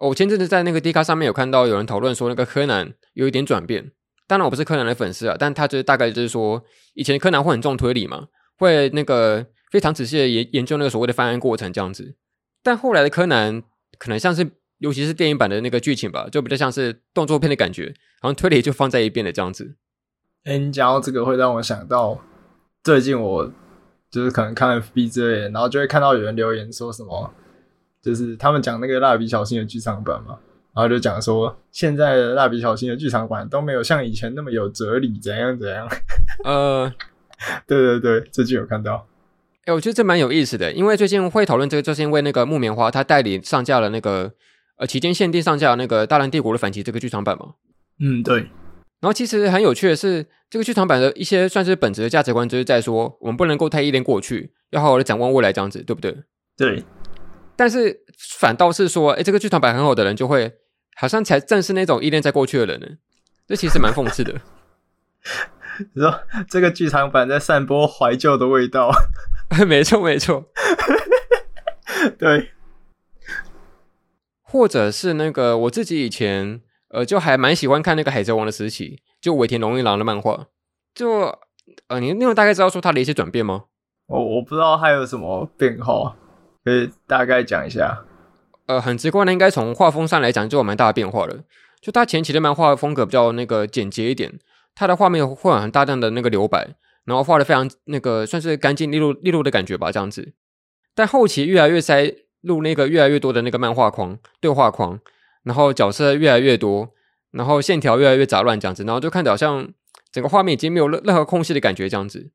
[0.01, 3.91] 我前阵子在那个 D 卡上面有看到有人讨论说，那个柯南有一点转变。
[4.27, 6.63] 当然我不是柯南的粉丝啊，但他就是大概就是说，
[6.93, 12.15] 以前柯南会很重推理嘛，会那个非常仔细的研研究那个所谓的犯案过程这样子。
[12.61, 13.63] 但后来的柯南
[13.97, 14.51] 可能像是。
[14.79, 19.75] 尤其是电影版的那个剧情吧，就比较像是动作片的感觉，好像推理就放在一边的这样子。
[20.43, 22.21] 哎、欸，你讲到这个会让我想到，
[22.83, 23.51] 最近我
[24.11, 27.33] 就是可能看 FB 之类的，然后就会看到有人留言说什么，
[28.03, 30.37] 就是他们讲那个蜡笔小新的剧场版嘛，
[30.77, 35.87] 然后就讲说现在的蜡笔小新的剧场版都没有像以前那么有哲理，怎样怎样。
[36.45, 36.93] 呃，
[37.65, 39.07] 对对对，这句有看到。
[39.61, 44.33] 哎、欸，我觉得这蛮有意思的，因为最近会讨论这个，就是因为那个木棉花他代理上架了那个。
[44.79, 47.55] 呃期间限定上架的那个《大烂帝国的反击》这个剧场版嘛。
[47.99, 48.41] 嗯，对。
[48.99, 56.15] 然后其实很有趣的是，这个剧场版的一些算是本质的价值观，就是在说我们不能够太依恋过去，要好好的展望未来，这样子，对不对？
[56.55, 56.83] 对。
[57.55, 58.01] 但是
[58.37, 60.53] 反倒是说，哎，这个剧场版很好的人，就会
[60.97, 62.87] 好像才正是那种依恋在过去的人呢。
[63.47, 64.33] 这其实蛮讽刺的。
[65.93, 68.91] 你说这个剧场版在散播怀旧的味道？
[69.67, 70.45] 没错，没错。
[72.17, 72.51] 对。
[74.41, 80.47] 或者是那个我自己以前呃，就还蛮喜欢看那个《海贼王》的时期，就尾田荣一郎的漫画。
[80.95, 81.37] 就
[81.89, 83.65] 呃，你那种大概知道说他的一些转变吗？
[84.07, 86.15] 我我不知道他有什么变化。
[86.63, 88.03] 可以大概讲一下，
[88.67, 91.43] 呃，很直观的，应该从画风上来讲就有蛮大的变化了。
[91.81, 94.39] 就他前期的漫画风格比较那个简洁一点，
[94.75, 96.75] 他的画面会有很大量的那个留白，
[97.05, 100.33] 然后画的非常那个算是干净利落利落的感觉吧，这样子。
[100.93, 104.99] 但后期越来越塞入那个越来越多的那个漫画框、对话框，
[105.43, 106.89] 然后角色越来越多，
[107.31, 109.71] 然后线条越来越杂乱，这样子，然后就看着好像
[110.11, 112.31] 整个画面已经没有任任何空隙的感觉，这样子。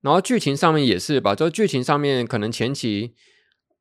[0.00, 3.14] 然后剧情上面也是吧，就剧情上面可能前期。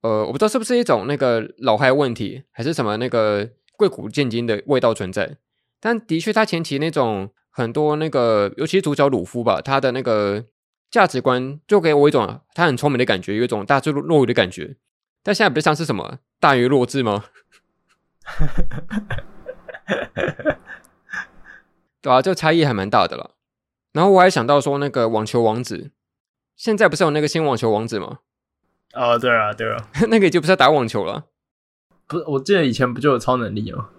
[0.04, 5.38] 呃，我不知道是不是一种那个老害问题，还是什么那个贵古贱今的味道存在。
[5.80, 10.44] 但的确，他前期那种很多那个，尤其是主角鲁夫吧，他的那个
[10.92, 14.76] 价值观就给我一种他很聪明的感觉，有一种大智若愚的感觉。
[15.24, 17.24] 但现在不是像是什么大愚若智吗？
[22.02, 23.36] 对啊，这差异还蛮大的了。
[23.94, 25.92] 然后我还想到说，那个网球王子，
[26.58, 28.20] 现在不是有那个新网球王子吗？
[28.94, 31.26] 哦，对啊，对啊， 那个就不是打网球了。
[32.08, 33.90] 不是，我记得以前不就有超能力吗？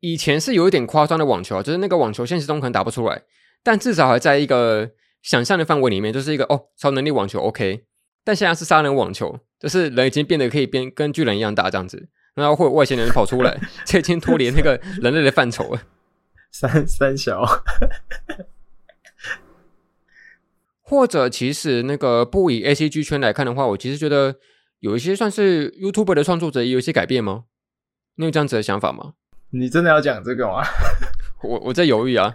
[0.00, 3.22] 以前是有一点夸张的网球，就是那个网球现实中可能打不出来，
[3.62, 4.90] 但至少还在一个
[5.22, 7.84] 想象的范围里面，就是一个哦，超能力网球 OK。
[8.24, 15.82] 但现在是杀人网球，就是人已经变得可以变跟巨人一样大这样子，然后会有外星人跑出来， 这已经脱离那个人类的范畴了。
[16.52, 17.44] 三三小。
[20.92, 24.34] 或者，其实那个不以 ACG 圈来看的话，我其实觉得
[24.80, 27.44] 有一些算是 YouTuber 的创作者也有一些改变吗？
[28.16, 29.14] 你有这样子的想法吗？
[29.52, 30.62] 你真的要讲这个吗？
[31.42, 32.30] 我我在犹豫啊。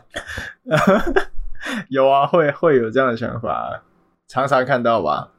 [1.89, 3.83] 有啊，会会有这样的想法，
[4.27, 5.31] 常常看到吧。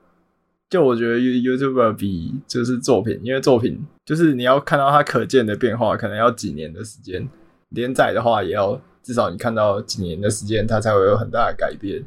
[0.71, 7.29] 就我觉得 YouTuber 比就是作品，因为作品就是你要看到它可见的变化，可能要几年的时间。
[7.71, 12.05] 连载的话，也要至少你看到几年的时间，它才会有很大的改变。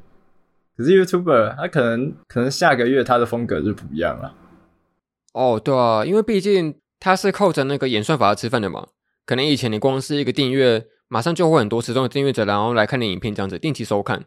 [0.82, 4.34] 可是 YouTuber 他可能可能下个月他的风格就不一样了。
[5.34, 8.88] 哦，对啊，因为毕竟他是靠着那个演算法吃饭的嘛。
[9.28, 14.26] 可能以前你光是一个订阅，马上就会很多始终的订阅者，然后来看你影片这样子，定期收看。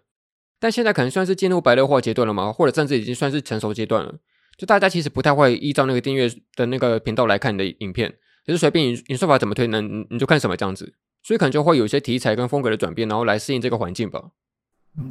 [0.61, 4.15] 但现在可能算是进入白热化阶段了嘛，或者甚至已经算是成熟阶段了。
[4.57, 8.15] 就大家其实不太会依照那个订阅的那个频道来看你的影片，
[8.47, 10.95] 就是随便你演算法怎么推，能你就看什么这样子。
[11.25, 14.31] 所以可能就会有一些题材跟风格的转变，然后来适应这个环境吧。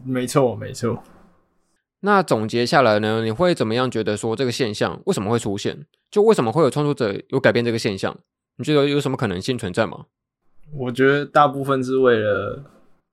[0.05, 1.03] 没错，没错。
[2.05, 5.85] 那总结下来呢，你会怎么样觉得说这个现象为什么会出现？
[6.11, 8.13] 就为什么会有创作者有改变这个现象？
[8.57, 10.07] 你觉得有什么可能性存在吗？
[10.73, 12.61] 我觉得大部分是为了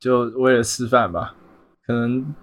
[0.00, 1.36] 就为了示范吧，
[1.86, 2.34] 可能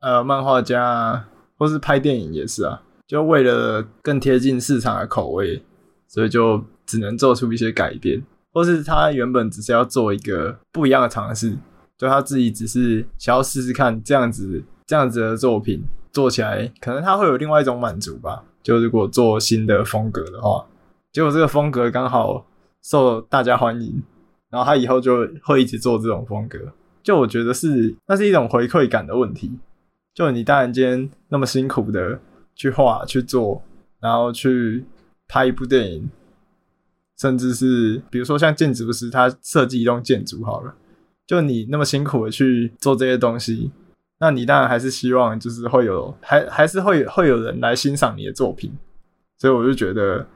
[0.00, 5.62] 呃漫画家，或是拍电影也是啊，就为了更贴近市场的口味，
[6.06, 8.22] 所以就只能做出一些改变，
[8.52, 11.56] 或是他原本只是要做一个不一样的尝试，
[11.96, 14.62] 就他自己只是想要试试看这样子。
[14.88, 18.42] 这样子的作品做起来，可能他会有另外一种满足吧。
[18.62, 20.64] 就如果做新的风格的话，
[21.12, 22.46] 结果这个风格刚好
[22.82, 24.02] 受大家欢迎，
[24.48, 26.58] 然后他以后就会一直做这种风格。
[27.02, 29.52] 就我觉得是，那是一种回馈感的问题。
[30.14, 32.18] 就你突然间那么辛苦的
[32.54, 33.62] 去画去做，
[34.00, 34.86] 然后去
[35.28, 36.08] 拍一部电影，
[37.18, 40.74] 甚至是比如说像建筑师他设计一栋建筑好了，
[41.26, 43.70] 就你那么辛苦的去做这些东西。
[44.20, 48.76] 那你当然还是希望，就是会有，还还是会会有人来欣赏你的作品，
[49.38, 50.26] 所以我就觉得，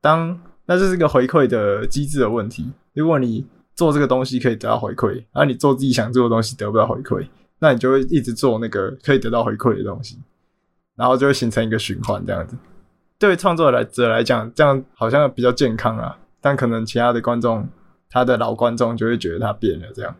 [0.00, 2.72] 当那这是个回馈的机制的问题。
[2.94, 7.26] 如果你做这个东西可以得到回馈，而你做自己想做的东西得不到回馈，
[7.58, 10.18] 那你就会一直做那个可以得到回馈的东西，
[10.96, 12.56] 然后就会形成一个循环这样子。
[13.18, 17.68] 对创作者来讲，这样好像比较健康啊，但可能其他的观众，
[18.08, 20.16] 他的老观众就会觉得他变了这样。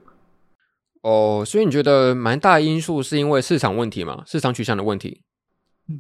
[1.07, 4.25] 哦，所以你觉得蛮大的因素是因为市场问题嘛？
[4.27, 5.23] 市场取向的问题？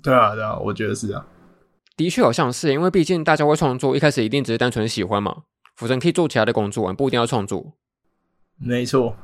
[0.02, 1.24] 对啊，对啊，我觉得是啊。
[1.96, 5.44] 的确好像是，因为毕竟大家会创作，一开始一定只是单纯喜欢嘛，
[5.76, 7.76] 否则你可以做其他的工作，不一定要创作。
[8.58, 9.16] 没错。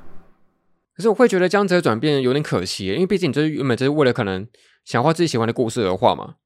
[0.95, 4.47] 可是我会觉得这样子的转变有点可惜，因为毕竟你这是原本就是为了可能
[4.85, 6.37] 想画自己喜欢的故事而画嘛。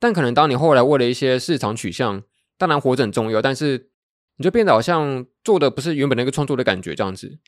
[0.00, 2.20] 但可能当你后来为了一些市场取向，
[2.58, 3.90] 当然活着很重要，但是
[4.38, 7.38] 你就变得好像做的不是原本那个创作的感觉这样子。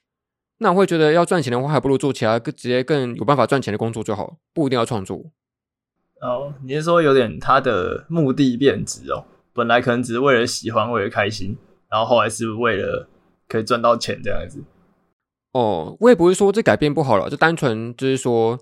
[0.58, 5.30] 那我会觉得要赚钱的话，还不如做其他更直接更有办法赚钱的工作就好，不一定要创作。
[6.20, 9.24] 哦，你是说有点他的目的变质哦？
[9.52, 11.56] 本来可能只是为了喜欢，为了开心，
[11.90, 13.08] 然后后来是为了
[13.48, 14.62] 可以赚到钱这样子。
[15.52, 18.58] 哦，我也不是说这改变不好了，就单纯就是说，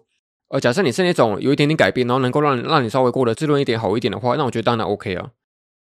[0.48, 5.30] 呃，假设你是那种有一点点改变，然后能够让让你稍微过得滋润一点、好一点的话，那我觉得当然 OK 啊。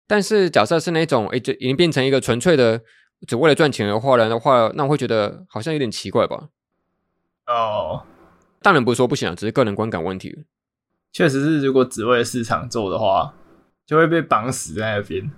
[0.07, 2.81] 但是假设是那种，哎，就已经变成一个纯粹的
[3.25, 6.49] 只为了赚钱而画人的话，那我会觉得好像有点奇怪吧。
[7.47, 8.03] 哦，
[8.61, 10.45] 当然不是说不行啊，只是个人观感问题。
[11.11, 13.33] 确实是，如果只为了市场做的话，
[13.85, 15.31] 就会被绑死在那边，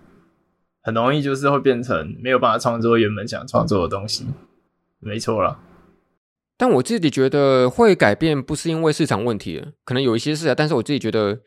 [0.81, 4.25] 很容易就是会变成没有办法创作原本想创作的东西。
[4.99, 5.59] 没错了，
[6.57, 11.39] 但我自己觉得会改变不是因为市场问题，可能有一些是啊，但是我自己觉得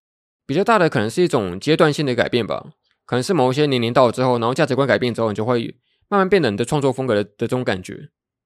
[0.46, 2.72] 比较大的可能是一种阶段性的改变吧，
[3.04, 5.76] 可能是某一些年龄到了之后，然后价值观改变之后，你就会
[6.12, 7.94] 慢慢变得你的创作风格的的这种感觉。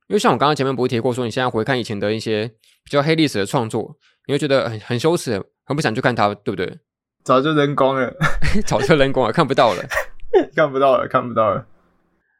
[0.06, 2.46] 因为像我刚刚前面不是提过说，你现在回看以前的一些
[2.84, 3.96] 比较黑历史的创作，
[4.28, 6.78] 你会觉得很很羞耻，很不想去看它，对不对？
[7.24, 8.14] 早就扔光了，
[8.64, 9.82] 早就扔光了，看不到了，
[10.54, 11.66] 看不到了，看不到了。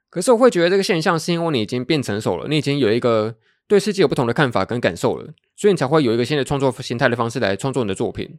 [0.09, 3.35] 可是我会觉得这个现象是因为你已经变成熟了，你已经有一个
[3.67, 8.39] 对世界有不同的看法跟感受了，所以你才会有一个新的创作形态的方式来创作你的作品。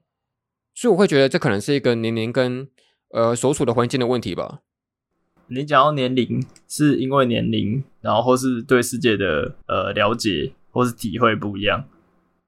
[0.74, 2.70] 所以我会觉得这可能是一个年龄跟
[3.12, 4.60] 呃所处的环境的问题吧。
[5.48, 11.84] 你讲到年龄，是因为年龄，然后或是对世界的呃了解或是体会不一样。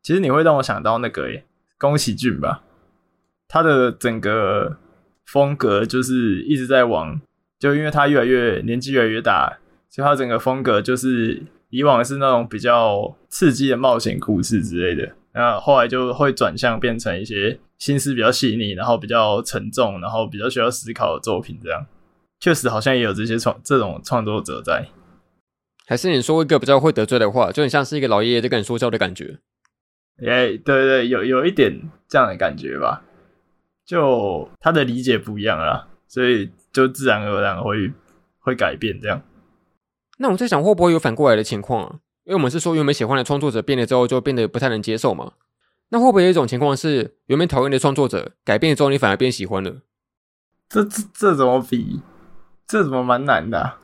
[0.02, 1.44] 其实你会让我想到那个诶，
[1.78, 2.64] 宫崎骏吧，
[3.48, 4.78] 他的整个
[5.26, 7.20] 风格就是一直在往。
[7.60, 9.60] 就因为他越来越年纪越来越大，
[9.90, 21.60] 所以他整个风格就是以往是那种比较刺激的冒险故事之类的，那后来就会转向变成一些心思比较细腻，然后比较沉重，然后比较需要思考的作品。
[21.62, 21.86] 这样
[22.40, 24.88] 确实好像也有这些创这种创作者在。
[25.86, 29.40] 还是你说一个比较会得罪的话，就很像是一个老爷爷在跟你说教的感觉。
[30.18, 33.04] 哎，对对对，有有一点这样的感觉吧。
[33.86, 36.52] 就他的理解不一样啦，所以。
[36.72, 37.92] 就自然而然会
[38.38, 39.24] 会改变这样。
[40.20, 42.00] 那我在想，会不会有反过来的情况啊？
[42.26, 45.34] 因为我们是说，原本喜欢的创作者变了之后，就变得不太能接受嘛。
[45.90, 49.78] 那会不会有一种情况是，原本讨厌的创作者改变了之后，你反而变喜欢了？
[50.70, 52.02] 这这这怎么比？
[52.70, 53.80] 这怎么蛮难的啊？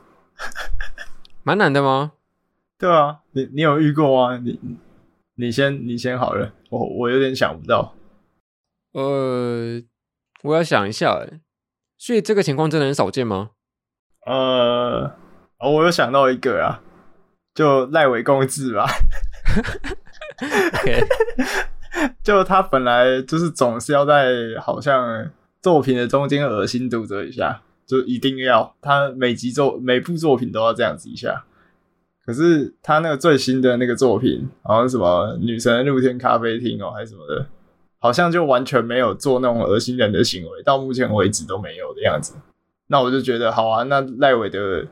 [1.42, 2.12] 蛮难的吗？
[2.78, 4.38] 对啊，你你有遇过吗？
[4.38, 4.60] 你
[5.34, 7.94] 你先你先好了，我我有点想不到。
[8.92, 9.82] 呃，
[10.44, 11.40] 我要想一下欸。
[11.98, 13.50] 所以这个情况真的很少见吗？
[14.24, 15.10] 呃，
[15.58, 16.80] 我有想到一个啊，
[17.54, 18.86] 就赖尾公治吧。
[20.74, 21.00] OK，
[22.22, 25.28] 就他本来就是总是要在好像
[25.60, 31.44] 作品的中间恶心读者一下，就一定要他每集作每部作品都要这样子一下。
[32.24, 37.46] 可是他那个最新的那个作品，好像什么女神露天咖啡厅哦，还是什么的。
[37.98, 42.34] 好像就完全没有做那种恶心人的行为，到目前为止都没有的样子。
[42.88, 44.86] 那我就觉得好啊，那赖伟的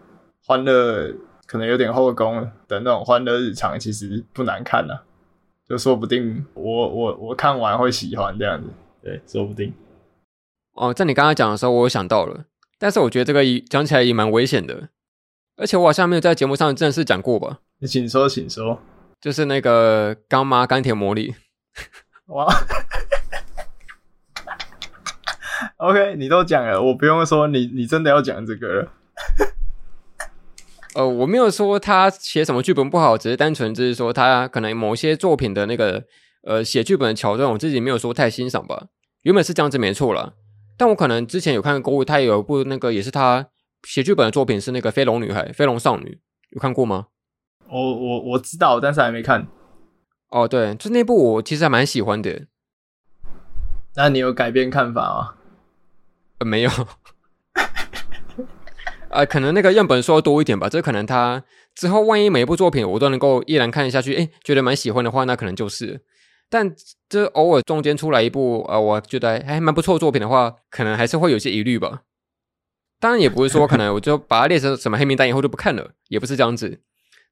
[0.44, 1.12] 欢乐
[1.46, 5.04] 可能有点后宫的那种欢乐日常，其实不难看啊。
[5.68, 8.68] 就说不定我我我看完会喜欢这样子，
[9.02, 9.72] 对，说不定。
[10.74, 12.44] 哦，在你刚刚讲的时候，我想到了，
[12.84, 14.90] 但是我觉得这个讲起来也蛮危险的，
[15.56, 17.60] 而且我好像没有在节目上正式讲过吧？
[17.78, 18.78] 你请说，请说，
[19.22, 21.34] 就是那个干妈钢铁魔力。
[22.26, 22.46] 哇
[25.78, 28.92] ，OK，你都讲了，我不用说，你你真的要讲这个了。
[30.96, 36.04] 呃，我没有说他写什么剧本不好，只是单纯就是说他可能某些作品的那个
[36.42, 38.88] 呃写剧本的桥段，我自己没有说太欣赏吧。
[39.22, 40.34] 原本是这样子没错啦，
[40.76, 43.46] 但我可能之前有看过，他也有一部那个也是他
[43.86, 46.04] 写剧本的作品是那个《飞龙女孩》《飞龙少女》，
[46.50, 47.06] 有看过吗？
[47.68, 49.46] 我我我知道，但是还没看。
[50.30, 52.46] 哦，对，就那部我其实还蛮喜欢的。
[53.96, 55.34] 那你有改变看法吗？
[56.38, 56.70] 呃，没有。
[59.10, 60.68] 啊， 可能那个样本数要多一点吧。
[60.68, 66.02] 这可能他之后万一每一部作品我都能够依然看下去，哎，觉得蛮喜欢的话，那可能就是。
[66.54, 66.72] 但
[67.08, 72.02] 这偶尔中间出来一部呃，我觉得还蛮不错的作品的话，可能还是会有些疑虑吧。
[73.00, 76.78] 当然也不是说可能我就把它列成什么黑名单以后就不看了，也不是这样子，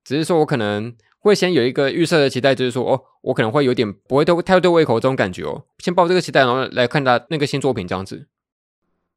[0.03, 0.97] 只是说我可能。
[1.25, 5.63] 会先有一个预设的期待，就是说，哦，我可能会有点不会对太对胃口这种感觉哦。
[5.79, 8.27] 先抱这个期待，然后来看他那个新作品这样子。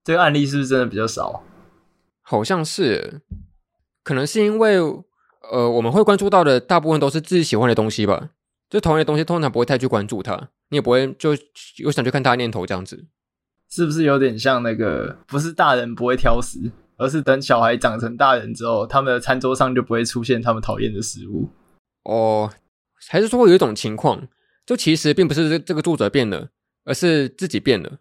[0.04, 1.42] 这个案例是不是真的比较少？
[2.22, 3.22] 好像是，
[4.04, 4.78] 可能是因为，
[5.52, 8.30] 呃，我们会关注到的大部分都是自己喜欢的东西吧。
[8.76, 10.36] 就同样的东西，通常不会太去关注它，
[10.68, 11.30] 你也不会就
[11.78, 13.06] 有想去看它的念头这样子。
[13.70, 15.18] 是不是有点像那个？
[15.28, 21.50] 不是大人不会挑食，而是等小孩长成大人之后，他们的餐桌上就不会出现他们讨厌的食物。
[22.04, 22.52] 哦，
[23.08, 24.28] 还是说有一种情况，
[24.66, 26.50] 就其实并不是这个作者变了，
[26.84, 28.00] 而是自己变了，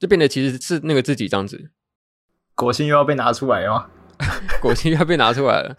[0.00, 1.70] 就变得其实是那个自己这样子。
[2.56, 3.86] 果心又要被拿出来哦，
[4.60, 5.76] 果心又要被拿出来了。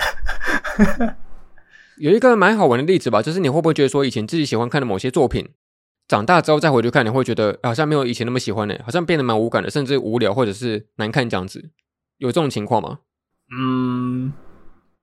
[1.99, 5.49] 有一个蛮好玩的例子吧，就是你会不会觉得说，以前自己喜欢看的某些作品，
[6.07, 8.75] 长大之后再回去看，你会觉得好像没有以前那么喜欢呢？
[8.83, 11.69] 好像变得蛮无感的，甚至无聊或者是难看这样子，
[12.17, 12.99] 有这种情况吗？
[13.51, 14.31] 嗯，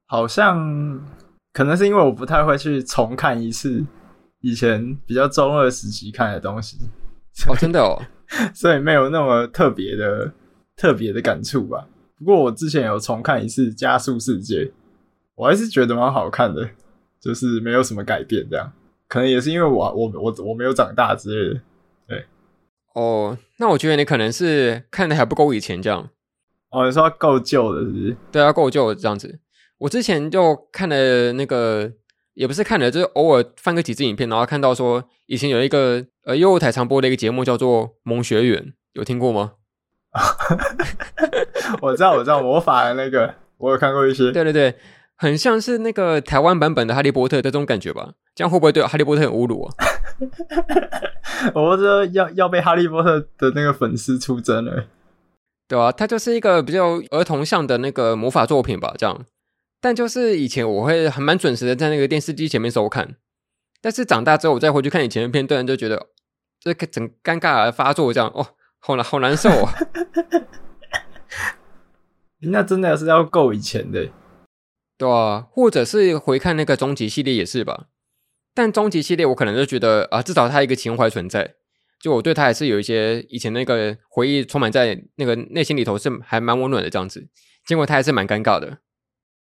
[0.06, 1.00] 好像
[1.52, 3.84] 可能是因为我不太会去重看一次
[4.40, 6.76] 以前比较中二时期看的东西，
[7.48, 8.00] 哦，真的哦，
[8.54, 10.32] 所以没有那么特别的
[10.76, 11.88] 特别的感触吧。
[12.16, 14.64] 不过我之前有重看一次《加速世界》，
[15.34, 16.70] 我还是觉得蛮好看的。
[17.24, 18.70] 就是没有什么改变，这样
[19.08, 21.60] 可能也是因为我我我我没有长大之类的，
[22.06, 22.24] 对。
[22.92, 26.10] 哦，那我觉得你可能是看的还不够以前这样。
[26.70, 28.16] 哦，你说够旧的是不是？
[28.30, 29.40] 对啊，够旧的这样子。
[29.78, 31.90] 我之前就看了那个，
[32.34, 38.62] 也不是看了，就是偶尔翻个几支影片，然后看到说以前有一个呃幼台常播的一个节目叫做《萌学园》，
[38.92, 39.52] 有听过吗？
[41.80, 44.30] 我知道，我知道，魔法的那个我有看过一些。
[44.30, 44.74] 对对对。
[45.24, 48.12] 很像是那个台湾版本的《哈利波特》的这种感觉吧？
[48.34, 49.72] 这样会不会对《哈利波特》很侮辱啊？
[51.56, 54.84] 我觉得要要被《哈利波特》的那个粉丝出征了，
[55.66, 58.94] 对啊，它就是一个比较儿童向的那个魔法作品吧？
[58.98, 59.24] 这样，
[59.80, 63.16] 但就是以前我会还蛮准时的在那个电视机前面收看，
[63.80, 66.08] 但是长大之后我再回去看以前的片段，就觉得
[66.60, 68.46] 这个整尴尬而发作，这样哦，
[68.78, 69.72] 好难好难受啊！
[72.46, 74.06] 那真的是要够以前的。
[74.96, 77.86] 对啊，或者是回看那个终极系列也是吧，
[78.54, 81.54] 但终极系列我可能就觉得啊，至少它一个情怀存在，
[82.00, 87.28] 就我对它还是有一些以前那个回忆充满在那个内心里头，是还蛮温暖的这样子。
[87.66, 88.78] 结果它还是蛮尴尬的，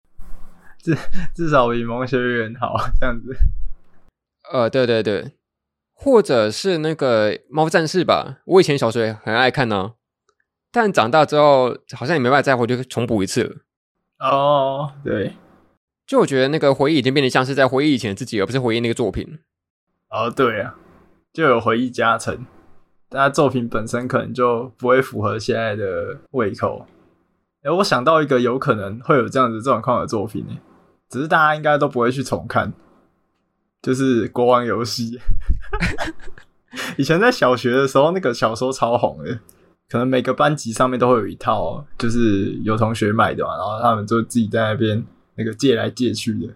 [0.82, 0.98] 至
[1.36, 3.36] 至少比萌学园好这样子。
[4.52, 5.34] 呃，对对对，
[5.94, 9.92] 或者是那个猫战士吧，我以前小时候也很爱看呢、啊，
[10.72, 13.56] 但长大之后好像也没办法再回去重补一次了。
[14.20, 15.34] 哦，对。
[16.06, 19.40] 就我觉得那个回忆已经变得像是在回忆以前的自己，而不是回忆那个作品。
[20.10, 20.76] 哦，对啊，
[21.32, 22.46] 就有回忆加成，
[23.10, 26.86] 但作品本身可能就不会符合现在的胃口。
[27.64, 30.54] 哎，我想到一个有可能会有这样子状况的作品呢，
[31.10, 32.74] 只是大家应该都不会去重看，
[33.82, 35.20] 就是国王游戏。
[36.98, 39.40] 以前在小学的时候，那个小说超红的，
[39.90, 45.04] 可能每个班级上面都会有一套，就是有同学买的嘛，然后他们就自己在那边。
[45.36, 46.54] 那个借来借去的，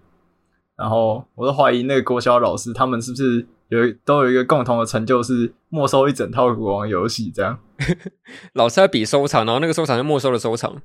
[0.75, 7.57] 然后我都怀疑那个国小老师他们是不是有都有一个共同的成就，是没收一整套国王游戏这样。
[8.53, 10.75] 老师在比收藏，然后那个收藏就没收了收藏。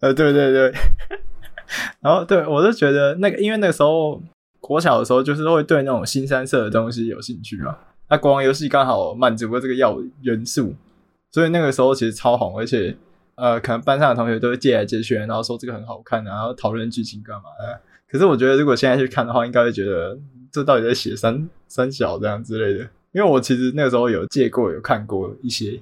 [0.00, 0.72] 呃，对对对。
[2.00, 4.22] 然后对我就觉得那个，因为那个时候
[4.60, 7.76] 国小的时候就是会对那种新三色的东西有兴趣嘛，
[8.08, 10.74] 那国王游戏刚好满足了这个要元素，
[11.32, 12.96] 所以那个时候其实超红，而且。
[13.36, 17.80] 呃，可能班上的同学都会借来借去，然后说这个很好看，然后讨论剧情干嘛的。
[18.08, 20.18] 可是我觉得，如果现在去看的话，应该会觉得
[20.50, 22.88] 这到底在写三三小这样之类的。
[23.12, 25.80] 因为我其实那个时候有借过，有看过一些，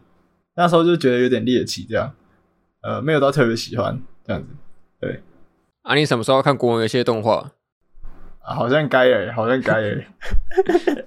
[0.57, 2.13] 那时候就觉得有点猎奇这样。
[2.81, 4.49] 呃，没有到特别喜欢这样子。
[5.01, 5.23] 对。
[5.83, 7.53] 啊，你什么时候看国王游戏的动画？
[8.41, 10.07] 啊，好像该诶，好像该诶。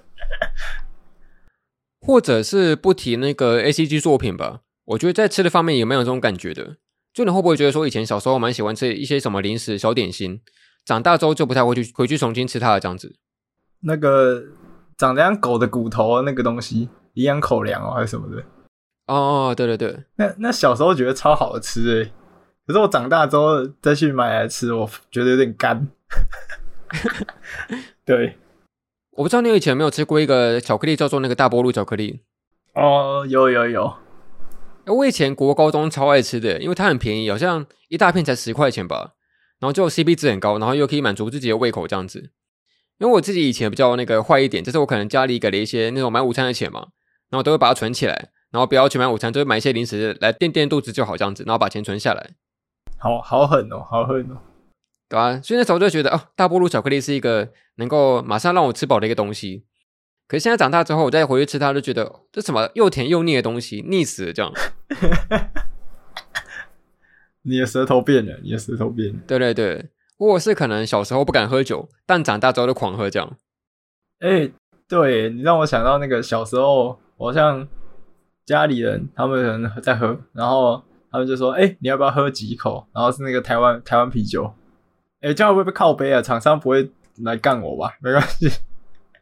[2.00, 4.60] 或者是不提那个 ACG 作品吧。
[4.88, 6.76] 我觉得在吃的方面也没有这种感觉的，
[7.12, 10.40] 就你会不会觉得说以前小时候蛮喜欢吃一些什么零食、小点心，
[10.84, 13.14] 长大之后就不太会去回去重新吃它的这样子？
[13.80, 14.42] 那个
[14.96, 18.42] 长得像狗的骨头那个东西，营养口粮哦，还是什么的？
[19.06, 22.10] 哦，对对对，那那小时候觉得超好吃诶，
[22.66, 25.86] 可是我长大之后再去买来吃，我觉得有点干。
[28.06, 28.38] 对，
[29.10, 32.20] 我不知道你以前有没有吃过一个巧克力叫做那个大波露巧克力？
[32.72, 33.94] 哦，有有有。
[34.88, 39.14] 我以前国高中超爱吃的，因为它很便宜，好像一大片才十块钱吧，
[39.60, 42.30] 然后就 CP 值很高，然后又可以满足自己的胃口这样子。
[42.98, 46.88] 因为我自己以前比较那个坏一点，就是我可能家里给了一些那种买午餐的钱嘛，
[47.30, 52.30] 然后都会把它存起来，然后不要去买午餐，就会买一些零食来垫垫肚子就好这样子，然后把钱存下来。
[52.98, 54.38] 好好狠哦，好狠哦，
[55.08, 59.64] 对啊，所以那时候就觉得哦，大波露巧克力是一个能够马上让我吃饱的一个东西。
[60.28, 64.52] 可是现在长大之后，我再回去吃它，就觉得这什么又甜又腻的东西，腻死了这样。
[67.42, 69.18] 你的舌头变了，你的舌头变了。
[69.26, 73.38] 对对对，我是可能小时候不敢喝酒，但长大之后就狂喝这样。
[74.20, 74.52] 哎、欸，
[74.86, 77.66] 对，你让我想到那个小时候，我好像
[78.44, 84.52] 家里人他们可能在喝，然后他们就说：“哎、欸，你要不要喝几口？”然后是那个台湾台湾啤酒。
[85.20, 86.20] 哎、欸，这样会不会被靠杯啊？
[86.20, 86.90] 厂商不会
[87.22, 87.94] 来干我吧？
[88.02, 88.50] 没关系。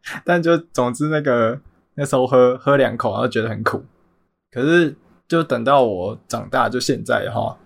[0.25, 1.61] 但就总之那个
[1.95, 3.83] 那时候喝喝两口，然后觉得很苦。
[4.51, 4.97] 可是
[5.29, 7.59] 就等到我长大，就现在哈，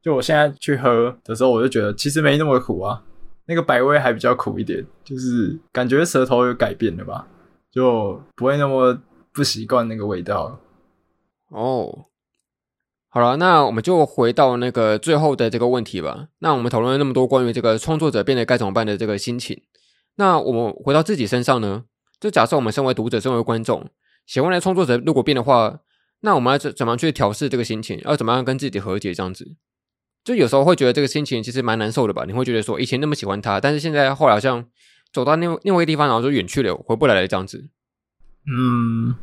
[0.00, 3.02] 就我现在去喝的时候，我就觉得其实没那么苦啊。
[3.46, 7.26] 那个百威还比较苦一点，就是感觉舌头有改变了吧，
[7.72, 8.96] 就不会那么
[9.32, 10.60] 不习惯那个味道。
[11.48, 12.06] 哦，
[13.10, 16.28] 好了，那我们就回到那个最后的这个问题吧。
[16.38, 19.60] 那我们讨论了那么多关于这个创作者变得该怎么办的这个心情，
[20.16, 21.84] 那我们回到自己身上呢？
[22.20, 23.90] 就假设我们身为读者，身为观众，
[24.26, 25.80] 喜欢的创作者如果变的话，
[26.20, 28.00] 那我们要怎怎么去调试这个心情？
[28.04, 29.12] 要怎么样跟自己和解？
[29.12, 29.56] 这样子？
[30.22, 32.24] 就有时候会觉得这个心情其实蛮难受的吧？
[32.26, 34.64] 你会觉得说以前那么喜欢他，但是现在后来好像
[35.12, 37.68] 走到另另外一个地方，然后就远去了，回不来了这样子。
[38.46, 39.16] 嗯，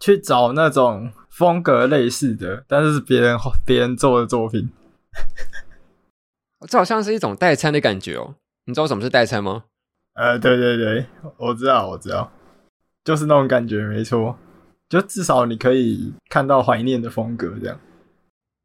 [0.00, 4.70] 去找那种风格类似的，但是是别人别人做的作品。
[6.66, 8.34] 这好像是一种代餐的感觉哦。
[8.64, 9.64] 你知道什么是代餐吗？
[10.14, 11.06] 呃，对对对，
[11.36, 12.30] 我知道，我知道，
[13.04, 14.36] 就是那种感觉，没错。
[14.88, 17.80] 就至少你可以看到怀念的风格这样。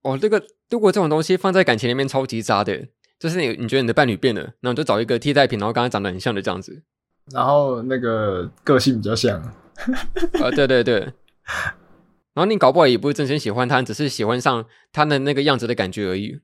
[0.04, 2.88] 哦，这个如果这种东西放在感情里面超级渣的，
[3.18, 6.84] 就是你你觉得你的伴侣变了，那你就找一个替代品，然后跟他长得很像的这样子，
[7.32, 9.42] 然后那个个性比较像，
[9.82, 16.40] 啊、呃，对对对，然后你搞不好也不是真心喜欢他，只是喜欢上他的那个样子的感觉而已。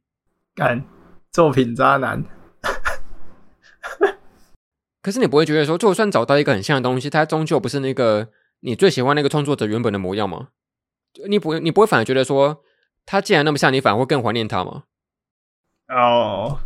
[0.55, 0.83] 干，
[1.31, 2.23] 作品渣男。
[5.05, 8.27] 可是你不会觉得说，就算找到一个很像的东西，它终究不是那个
[8.61, 10.47] 你最喜欢那个创作者原本的模样吗？
[11.29, 12.63] 你不你不会反而觉得说？
[13.05, 14.85] 他既然那么像你，反而会更怀念他吗？
[15.89, 16.57] 哦，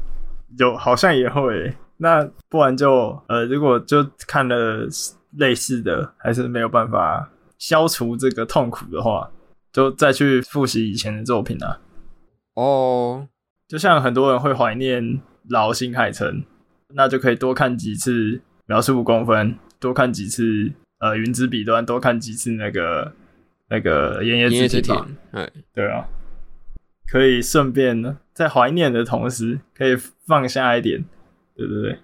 [0.57, 1.75] 有好像也会。
[1.97, 4.87] 那不然就呃，如果就看了
[5.31, 9.29] 类似的，还是没有办法消除这个痛苦的话，
[9.73, 11.81] 就再去复习以前的作品啊。
[12.53, 13.27] 哦，
[13.67, 15.19] 就像很多人会怀念
[15.49, 16.45] 老新海诚，
[16.93, 23.13] 那就可以多看几次秒速五公分，多看几次呃云之彼端，多看几次那个
[23.69, 25.17] 那个炎夜之庭。
[25.31, 26.05] 对对啊。
[27.11, 29.95] 可以顺便呢，在怀念的同时，可以
[30.27, 31.03] 放下一点，
[31.55, 31.97] 对不对？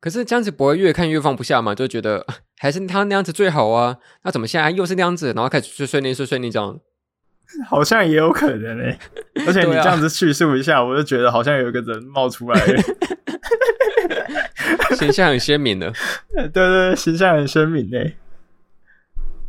[0.00, 1.76] 可是这样子不会越看越放不下嘛？
[1.76, 2.26] 就觉得
[2.58, 3.98] 还是他那样子最好啊。
[4.24, 5.32] 那怎么现在又是那样子？
[5.32, 6.76] 然后开始碎碎念碎碎念这样，
[7.68, 8.98] 好像也有可能诶。
[9.46, 12.82] 而且你这样子叙述一下，我就觉得好像有一个人冒出来了，
[14.96, 15.92] 形象很鲜明的。
[16.34, 18.16] 对，对对，形象很鲜明诶。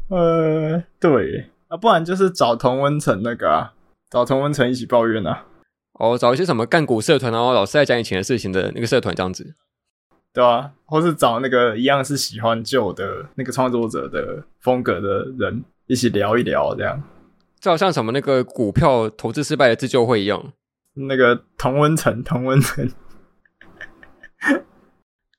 [0.09, 3.73] 呃，对啊，不然就是找同温层那个啊。
[4.09, 5.43] 找同温层一起抱怨啊！
[5.99, 9.53] 哦，找一些什么干股社团，然后老是在讲以前的事情的那个社团这样子，
[10.33, 17.03] 对啊，或是找那个一样是喜欢旧的那个创作者的风格的人一起聊一聊，这样。
[17.59, 20.53] 就好像什么那个股票投资失败的自救会一样，
[20.93, 22.89] 那个同温层，同温层。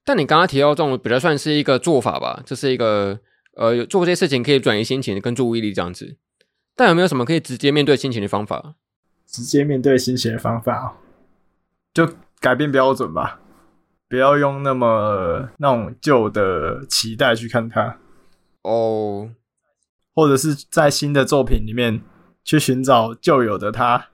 [0.05, 3.21] 但你刚刚提到这种比较算是一个做法吧，就是一个
[3.57, 6.17] 呃做这些事情可以转移心情跟注意力这样子。
[6.75, 8.75] 但有没有什么可以直接面对心情的方法？
[9.27, 10.93] 直接面对心情的方法，哦
[11.93, 12.09] 就
[12.41, 13.41] 改变标准吧，
[14.09, 17.99] 不要用那么那种旧的期待去看它
[18.63, 19.31] 哦，
[20.19, 22.01] 或者是在新的作品里面
[22.43, 24.09] 去寻找旧有的他，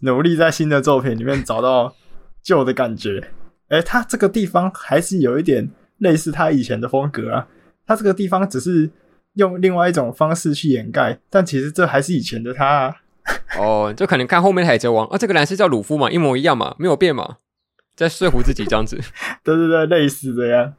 [0.00, 1.94] 努力在新的作品里面找到
[2.42, 3.30] 旧的感觉。
[3.68, 7.48] 诶，他这个地方还是有一点类似他以前的风格啊，
[7.86, 8.90] 他这个地方只是。
[9.34, 12.96] 用另外一种方式去掩盖，但其实这还是以前的他啊。
[13.56, 17.36] 哦，就可能看后面的海贼王啊，这个男是叫鲁夫嘛，一模一样嘛，没有变嘛，
[17.94, 18.98] 在说服自己这样子。
[19.44, 20.74] 对对对，类似这样。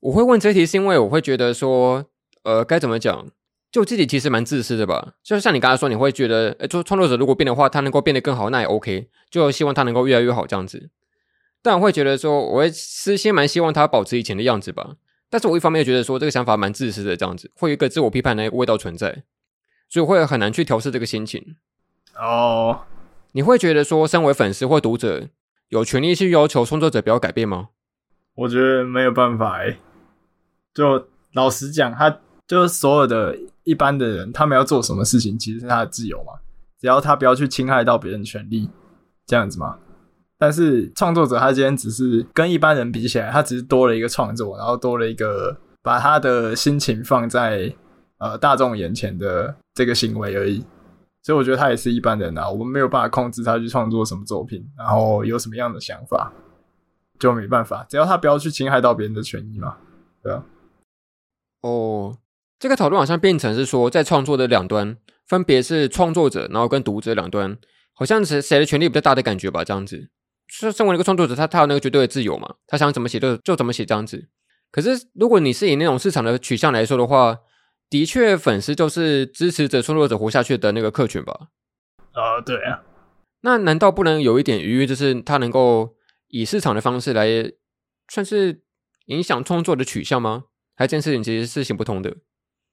[0.00, 2.04] 我会问这题，是因为我会觉得说，
[2.42, 3.28] 呃，该怎么讲？
[3.72, 5.14] 就自己其实蛮自私的吧。
[5.22, 9.08] 就像你刚才说，你会觉得，诶，做创作者如果变的话，他能够变得更好，那也 OK。
[9.30, 10.90] 就希望他能够越来越好这样子。
[11.62, 14.96] 但我会觉得说，我会私心蛮希望他保持以前的样子吧。
[15.30, 19.22] 但是我一方面又觉得说这个想法蛮自私的，这样子会有一个自我批判的味道存在，
[19.88, 21.56] 所以我会很难去调试这个心情。
[22.14, 22.82] 哦，
[23.32, 25.30] 你会觉得说，身为粉丝或读者，
[25.68, 27.70] 有权利去要求创作者不要改变吗？
[28.34, 29.78] 我觉得没有办法诶。
[30.74, 36.32] 就老实讲，他就是所有的一般的人，他们要做什么事情，其实是他的自由嘛，
[36.80, 38.68] 只要他不要去侵害到别人的权利，
[39.26, 39.78] 这样子嘛。
[40.38, 47.72] 但是创作者他今天只是跟一般人比起来，他只是多了一个创作，然后多了一个把他的心情放在
[48.18, 50.64] 呃大众眼前的这个行为而已。
[51.22, 56.32] 所以我觉得他也是一般人啊，我们没有办法控制他去创作什么作品，然后有什么样的想法，
[57.20, 57.86] 就没办法。
[57.88, 59.76] 只要他不要去侵害到别人的权益嘛，
[60.20, 60.44] 对啊。
[61.60, 62.18] 哦，
[62.62, 64.96] 这个讨论好像变成是说，在创作的两端，
[65.26, 67.58] 分别是创作者，然后跟读者两端，
[67.92, 69.64] 好像谁谁的权利比较大的感觉吧？
[69.64, 70.10] 这样子，
[70.46, 72.54] 是身为一个创作者，他他有那个绝对的自由嘛？
[72.68, 74.28] 他想怎么写就就怎么写这样子。
[74.70, 77.36] 可是如果你是以那种市场的取向来说的话，
[77.90, 81.48] 的确粉丝就是支持着创作者活下去的那个客群吧？
[82.12, 82.84] 啊、呃，对啊。
[83.40, 85.96] 那难道不能有一点余裕，就是他能够
[86.28, 87.26] 以市场的方式来
[88.06, 88.62] 算是
[89.06, 90.44] 影响创作的取向吗？
[90.76, 92.18] 还这件事情其实是行不通的，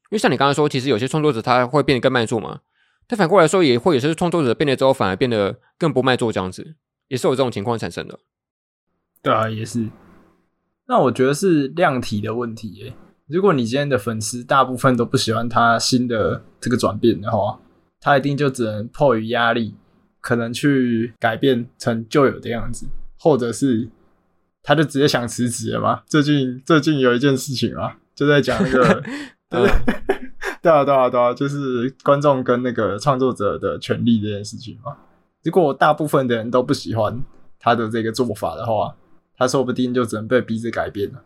[0.10, 2.60] 因为像你刚刚说，其实有些创作者他会变得更卖座嘛，
[3.08, 6.76] 但反过来说，也会有些创作者变了之后反而变得更不卖座，这样子
[7.08, 8.20] 也是有这种情况产生的。
[9.22, 9.90] 对啊，也是。
[10.88, 12.94] 那我觉得是量体的问题耶。
[13.28, 17.60] 如果你今天的粉丝大部分都不喜欢他新的这个转变的话，
[18.02, 19.76] 他一定就只能迫于压力，
[20.20, 22.88] 可能去改变成旧有的样子，
[23.20, 23.88] 或者是
[24.64, 26.02] 他就直接想辞职了嘛。
[26.08, 29.04] 最近最近有一件事情啊，就在讲那个，
[29.50, 29.62] 对
[30.62, 34.96] 对啊对啊对啊，就是观众跟那个创作者的权利这件事情嘛。
[35.44, 37.20] 如果大部分的人都不喜欢
[37.60, 38.96] 他的这个做法的话，
[39.38, 41.24] 他说不定就只能被逼着改变了。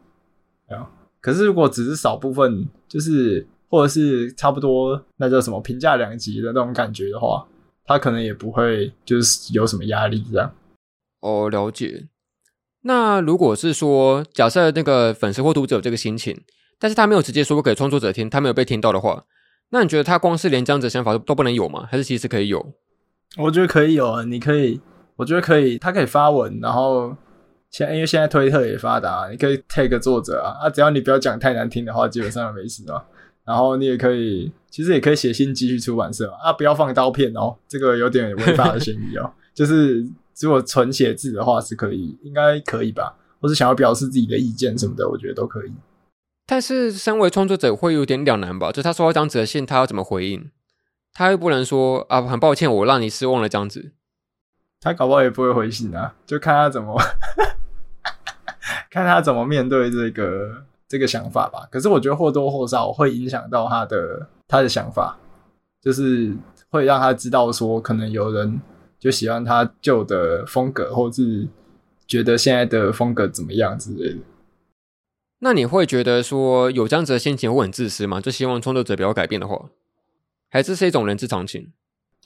[0.77, 7.45] 啊，可是如果只是少部分，就是或者是差不多，那叫什么评价两极的那种感觉的话，
[7.85, 10.53] 他可能也不会就是有什么压力这样。
[11.21, 12.07] 哦，了解。
[12.81, 16.39] 那如果是说，假设那个粉丝或读者有这个心情，
[16.83, 19.23] 但是他没有直接说给创作者听，他没有被听到的话，
[19.69, 21.87] 那你觉得他光是连这样子的想法都不能有吗？
[21.89, 22.73] 还是其实可以有？
[23.37, 24.81] 我觉得可以有啊，你可以，
[25.15, 27.15] 我觉得可以，他可以发文，然后。
[27.71, 33.03] 现因为现在推特也发达，你可以 tag 作者啊，啊，只要你不要讲太难听的话，基本上没事啊。
[33.43, 39.31] 然后你也可以，其实也可以写信寄去出版社啊，不要放刀片哦，这个有点违法的嫌疑哦。
[39.55, 40.05] 就是
[40.39, 43.15] 如果纯写字的话是可以，应该可以吧？
[43.41, 45.71] 或是想要表示自己的意见什么的，我觉得都可以。
[46.45, 48.71] 但是身为创作者会有点两难吧？
[48.71, 50.51] 就他收到这样子的信，他要怎么回应？
[51.13, 53.91] 他又不能说啊，很抱歉，我让你失望了这样子。
[54.81, 56.99] 他搞不好也不会回信啊，就看他怎么。
[58.89, 61.67] 看他怎么面对这个这个想法吧。
[61.71, 65.17] 可是我觉得或多或少会影响到他的他的想法，
[65.81, 66.35] 就是
[66.69, 68.61] 会让他知道说，可能有人
[68.99, 71.47] 就喜欢他旧的风格，或是
[72.05, 74.19] 觉得现在的风格怎么样之类的。
[75.43, 78.21] 那你会觉得说有这样子的心情会很自私吗？
[78.21, 79.69] 就希望创作者不要改变的话，
[80.49, 81.69] 还是是一种人之常情？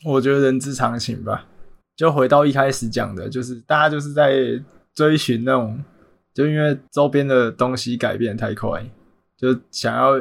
[0.06, 1.48] 我觉得人之常情吧。
[1.96, 4.62] 就回到一开始讲的，就是大家就是在
[4.94, 5.84] 追寻那种。
[6.32, 8.88] 就因为周边的东西改变太快，
[9.36, 10.12] 就想要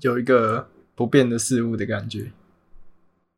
[0.00, 2.32] 有一个不变的事物的感觉。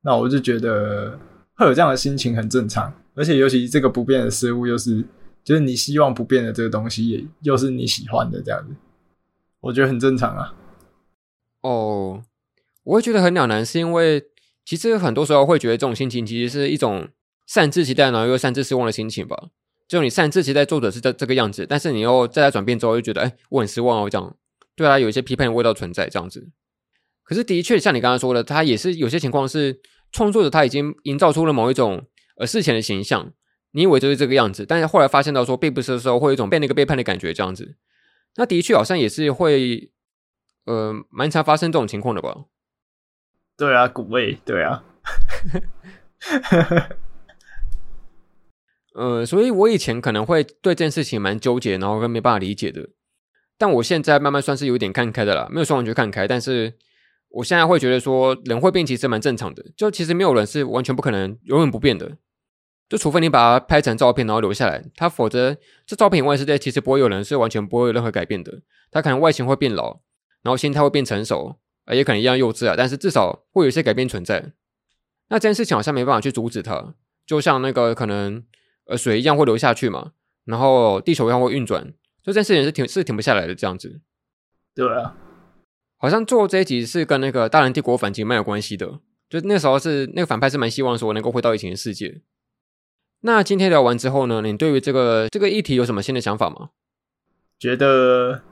[0.03, 1.19] 那我就觉得
[1.57, 5.05] 会有这样的心情很正常，而且尤其这个不变的事物又是，
[5.43, 8.73] 就是你希望不变的这个东西，也又是你喜欢的这样子，
[9.61, 10.54] 我觉得很正常啊。
[11.62, 12.22] 哦，
[12.84, 14.22] 我会觉得很两难，是因为
[14.64, 17.09] 其实很多时候会觉得这种心情其实是一种
[17.46, 19.48] 擅自期待，然后又擅自失望的心情吧。
[19.88, 24.36] 就你擅自期待作者是这这个样子，但是你又在他转变之后又觉得，哎，我很失望哦，这样
[24.76, 26.50] 对他有一些批判的味道存在，这样子。
[27.24, 29.80] 可是的确像你刚刚说的，他也是有些情况是
[30.12, 32.06] 创作者他已经营造出了某一种
[32.36, 33.32] 呃事前的形象，
[33.72, 37.76] 你以为就是这个样子，但是后来发现到说并不是的时候，会有一种被那个背叛的感觉，这样子。
[38.39, 39.91] 那的确好像也是会
[40.64, 42.45] 呃蛮常发生这种情况的吧？
[43.57, 44.84] 对啊，古味，对啊。
[48.95, 52.91] 呃，所以我以前可能会对这件事情蛮纠结，然后跟没办法理解的。
[53.57, 56.74] 但我现在慢慢算是有点看开的了，没有说完全看开，但是
[57.30, 59.64] 我现在会觉得说，人会变其实蛮正常的。
[59.76, 62.18] 就其实没有人是完全不可能永远不变的，
[62.89, 68.62] 就除非你把它拍成照片然后留下来，它否则这照片以外世界其实不会有人是完全不会有任何改变的。
[68.91, 70.01] 他可能外形会变老，
[70.43, 71.59] 然后心态会变成熟，
[71.93, 74.53] 也可能一样幼稚啊，但是至少会有一些改变存在。
[75.28, 76.95] 那这件事情好像没办法去阻止它，
[77.26, 78.45] 就像那个可能。
[78.91, 80.12] 呃，水一样会流下去嘛，
[80.47, 84.01] 然后地球一样会运转，就这件事情是停是停不下来的这样子。
[84.74, 85.14] 对啊，
[85.99, 92.22] 好像做这一集是跟那个大人帝国反击蛮有关系的，就那时候是那个反派是蛮希望说能够回到以前的世界。
[93.23, 96.71] 那今天聊完之后呢，你对于这个这个议题有什么新的想法吗？
[97.59, 98.43] 觉得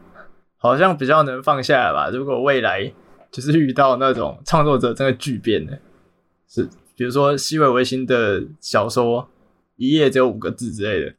[0.56, 2.10] 好像比较能放下来吧。
[2.10, 2.92] 如果未来
[3.30, 5.78] 就是遇到那种创作者真的巨变的，
[6.48, 9.28] 是比如说西尾维新的小说。
[9.78, 11.14] 一页只有五个字之类的，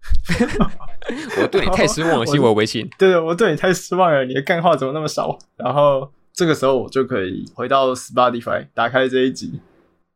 [1.44, 2.90] 我对你太失望了，西尾维新。
[2.98, 5.38] 对，我对你太失望了，你的干话怎么那么少？
[5.58, 9.62] 然后这个时候我就可以回到 Spotify，打开这一集，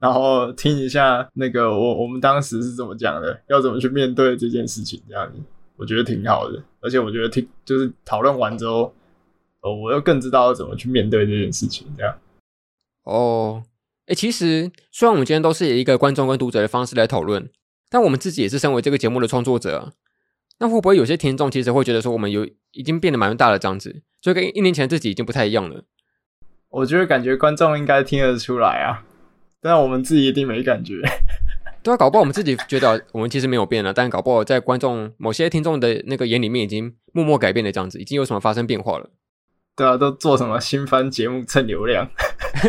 [0.02, 5.40] 然后听一下那个我我们当时是怎么讲的，要怎么去面对这件事情，这样子
[5.78, 6.62] 我觉得挺好的。
[6.80, 8.92] 而且我觉得听就是讨论完之后，
[9.62, 12.18] 呃，我又更知道要怎么去面对这件事情，这样。
[13.04, 13.64] 哦，
[14.08, 17.48] 诶，其实虽然我们今天都是以一个观众跟读者的方式来讨论，
[17.88, 19.94] 但我们自己也是身为这个节目的创作者啊。
[20.58, 25.84] 那会不会有些听众其实会觉得说，我们有已经变得蛮大的这样子，就跟一年前自己已经不太一样了？
[26.70, 29.04] 我觉得感觉观众应该听得出来啊，
[29.62, 31.02] 但我们自己一定没感觉。
[31.84, 39.10] 对啊，搞不好我们自己觉得我们其实没有变了，但搞不好在观众某些听众的那个眼里面已经默默改变了这样子，已经有什么发生变化了。
[39.76, 42.08] 对啊，都做什么新番节目蹭流量？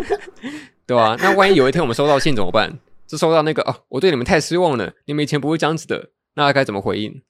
[0.87, 2.79] 对啊，那万一有一天我们收到信怎么办？
[3.05, 7.21] 就收到那个哦，我对你们太失望了，你们以前不会这样子的，那该怎么回应？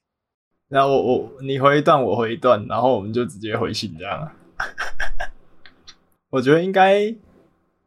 [0.68, 4.30] 那我我你回一段，我回一段，然后我们就直接回信这样。
[6.30, 7.14] 我觉得应该。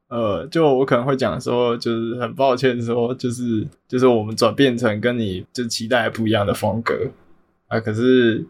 [0.10, 7.12] 呃，就我可能会讲说，就是很抱歉说，就是就是我们转变成跟你就期待不一样的风格
[7.68, 7.78] 啊。
[7.80, 8.45] 可是，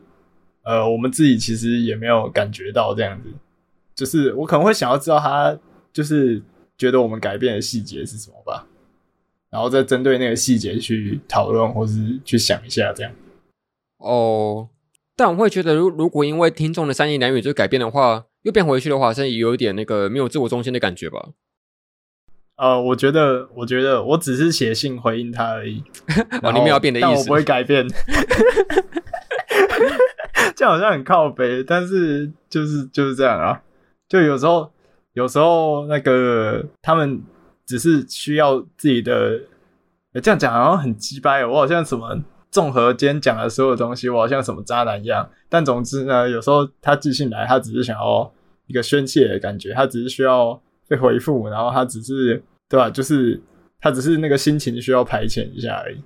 [0.64, 3.30] 呃，我们自己其实也没有感觉到这样子。
[3.96, 5.58] 就是我可能会想要知道他
[5.92, 6.40] 就是
[6.78, 8.68] 觉得我们改变的细节是什么吧，
[9.50, 13.12] 然后再针对那个细节去讨论或是去想一下这样。
[13.98, 14.70] 哦，
[15.16, 21.30] 但我会觉得，如如果因为听众的三言两语就改变的话，又变回去的话，好像也有点那个没有自我中心的感觉吧。
[22.58, 25.84] 呃，我觉得，我觉得我只是写信回应他而已。
[26.42, 27.88] 哦，你没有变的意思，但我不会改变。
[30.56, 33.62] 这样好像很靠北，但是就是就是这样啊。
[34.10, 34.72] 就有时候，
[35.14, 37.22] 有时候那个他们
[37.68, 39.40] 只是需要自己的。
[40.24, 45.30] 这样讲好像很鸡掰，我好像什么综合今天讲的所有东西，我好像什么渣男一样。
[45.48, 48.34] 但总之呢，有时候他寄信来，他只是想要
[48.66, 50.60] 一个宣泄的感觉，他只是需要。
[50.88, 52.90] 被回复，然后他只是对吧？
[52.90, 53.42] 就是
[53.80, 56.02] 他只是那个心情需要排遣一下而已，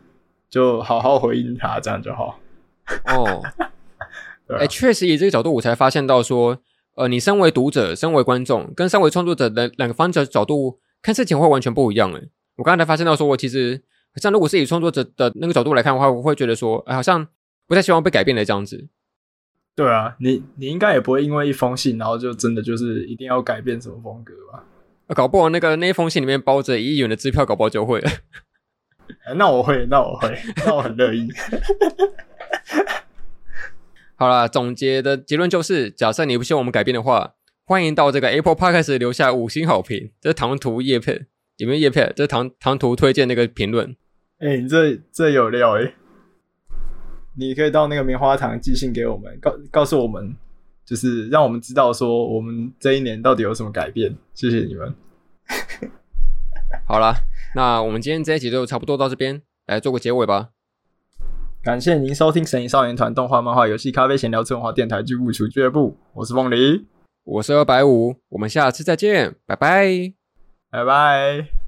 [0.50, 2.40] 就好好回应他，这样就好。
[3.06, 3.42] 哦，
[4.60, 6.58] 哎，确实以这个角度，我才发现到说，
[6.96, 12.12] 呃，你身为读者、身为观众，跟身为创作者的两个方角角度看事情会完全不一样。
[12.14, 12.22] 哎，
[12.58, 13.82] 我刚才才发现到说，我其实
[14.16, 17.26] 像如果是以创作者的那个角度来看的话，我会觉得说，哎，好像
[17.68, 18.88] 不太希望被改变的这样子。
[19.74, 24.64] 对啊，你你应该也不会因为一封信，然后就真的就是一定要改变什么风格吧？
[25.14, 28.10] 搞不好那个那一封信里面包着一亿元的支票，搞不好就会了。
[29.36, 31.28] 那我会，那我会，那我很乐意。
[34.16, 37.34] 好了，总结的结论就是：假设你不希望我们改变的话，
[37.66, 40.12] 欢迎到这个 Apple Podcast 留下五星好评。
[40.22, 42.14] 这是唐图叶片，有没有叶片？
[42.16, 43.96] 这是唐唐图推荐那个评论。
[44.40, 45.94] 哎、欸，你这这有料哎！
[47.38, 50.36] 你可以到那个棉花糖寄信给我们，告告诉我们。
[50.84, 54.94] 就是让我们知道说我们这一年到底有什么改变，谢谢你们。
[56.86, 57.16] 好了，
[57.56, 60.50] 那我们今天这一集就差不多到这边，来做个结尾吧。
[61.64, 65.96] 感谢您收听《神隐少年团》动画、漫画、游戏、咖啡闲聊、次文化电台剧务处俱乐部。
[66.14, 66.88] 我是凤梨，
[67.24, 70.14] 我是二百五，我们下次再见，拜拜，
[70.72, 71.61] 拜拜。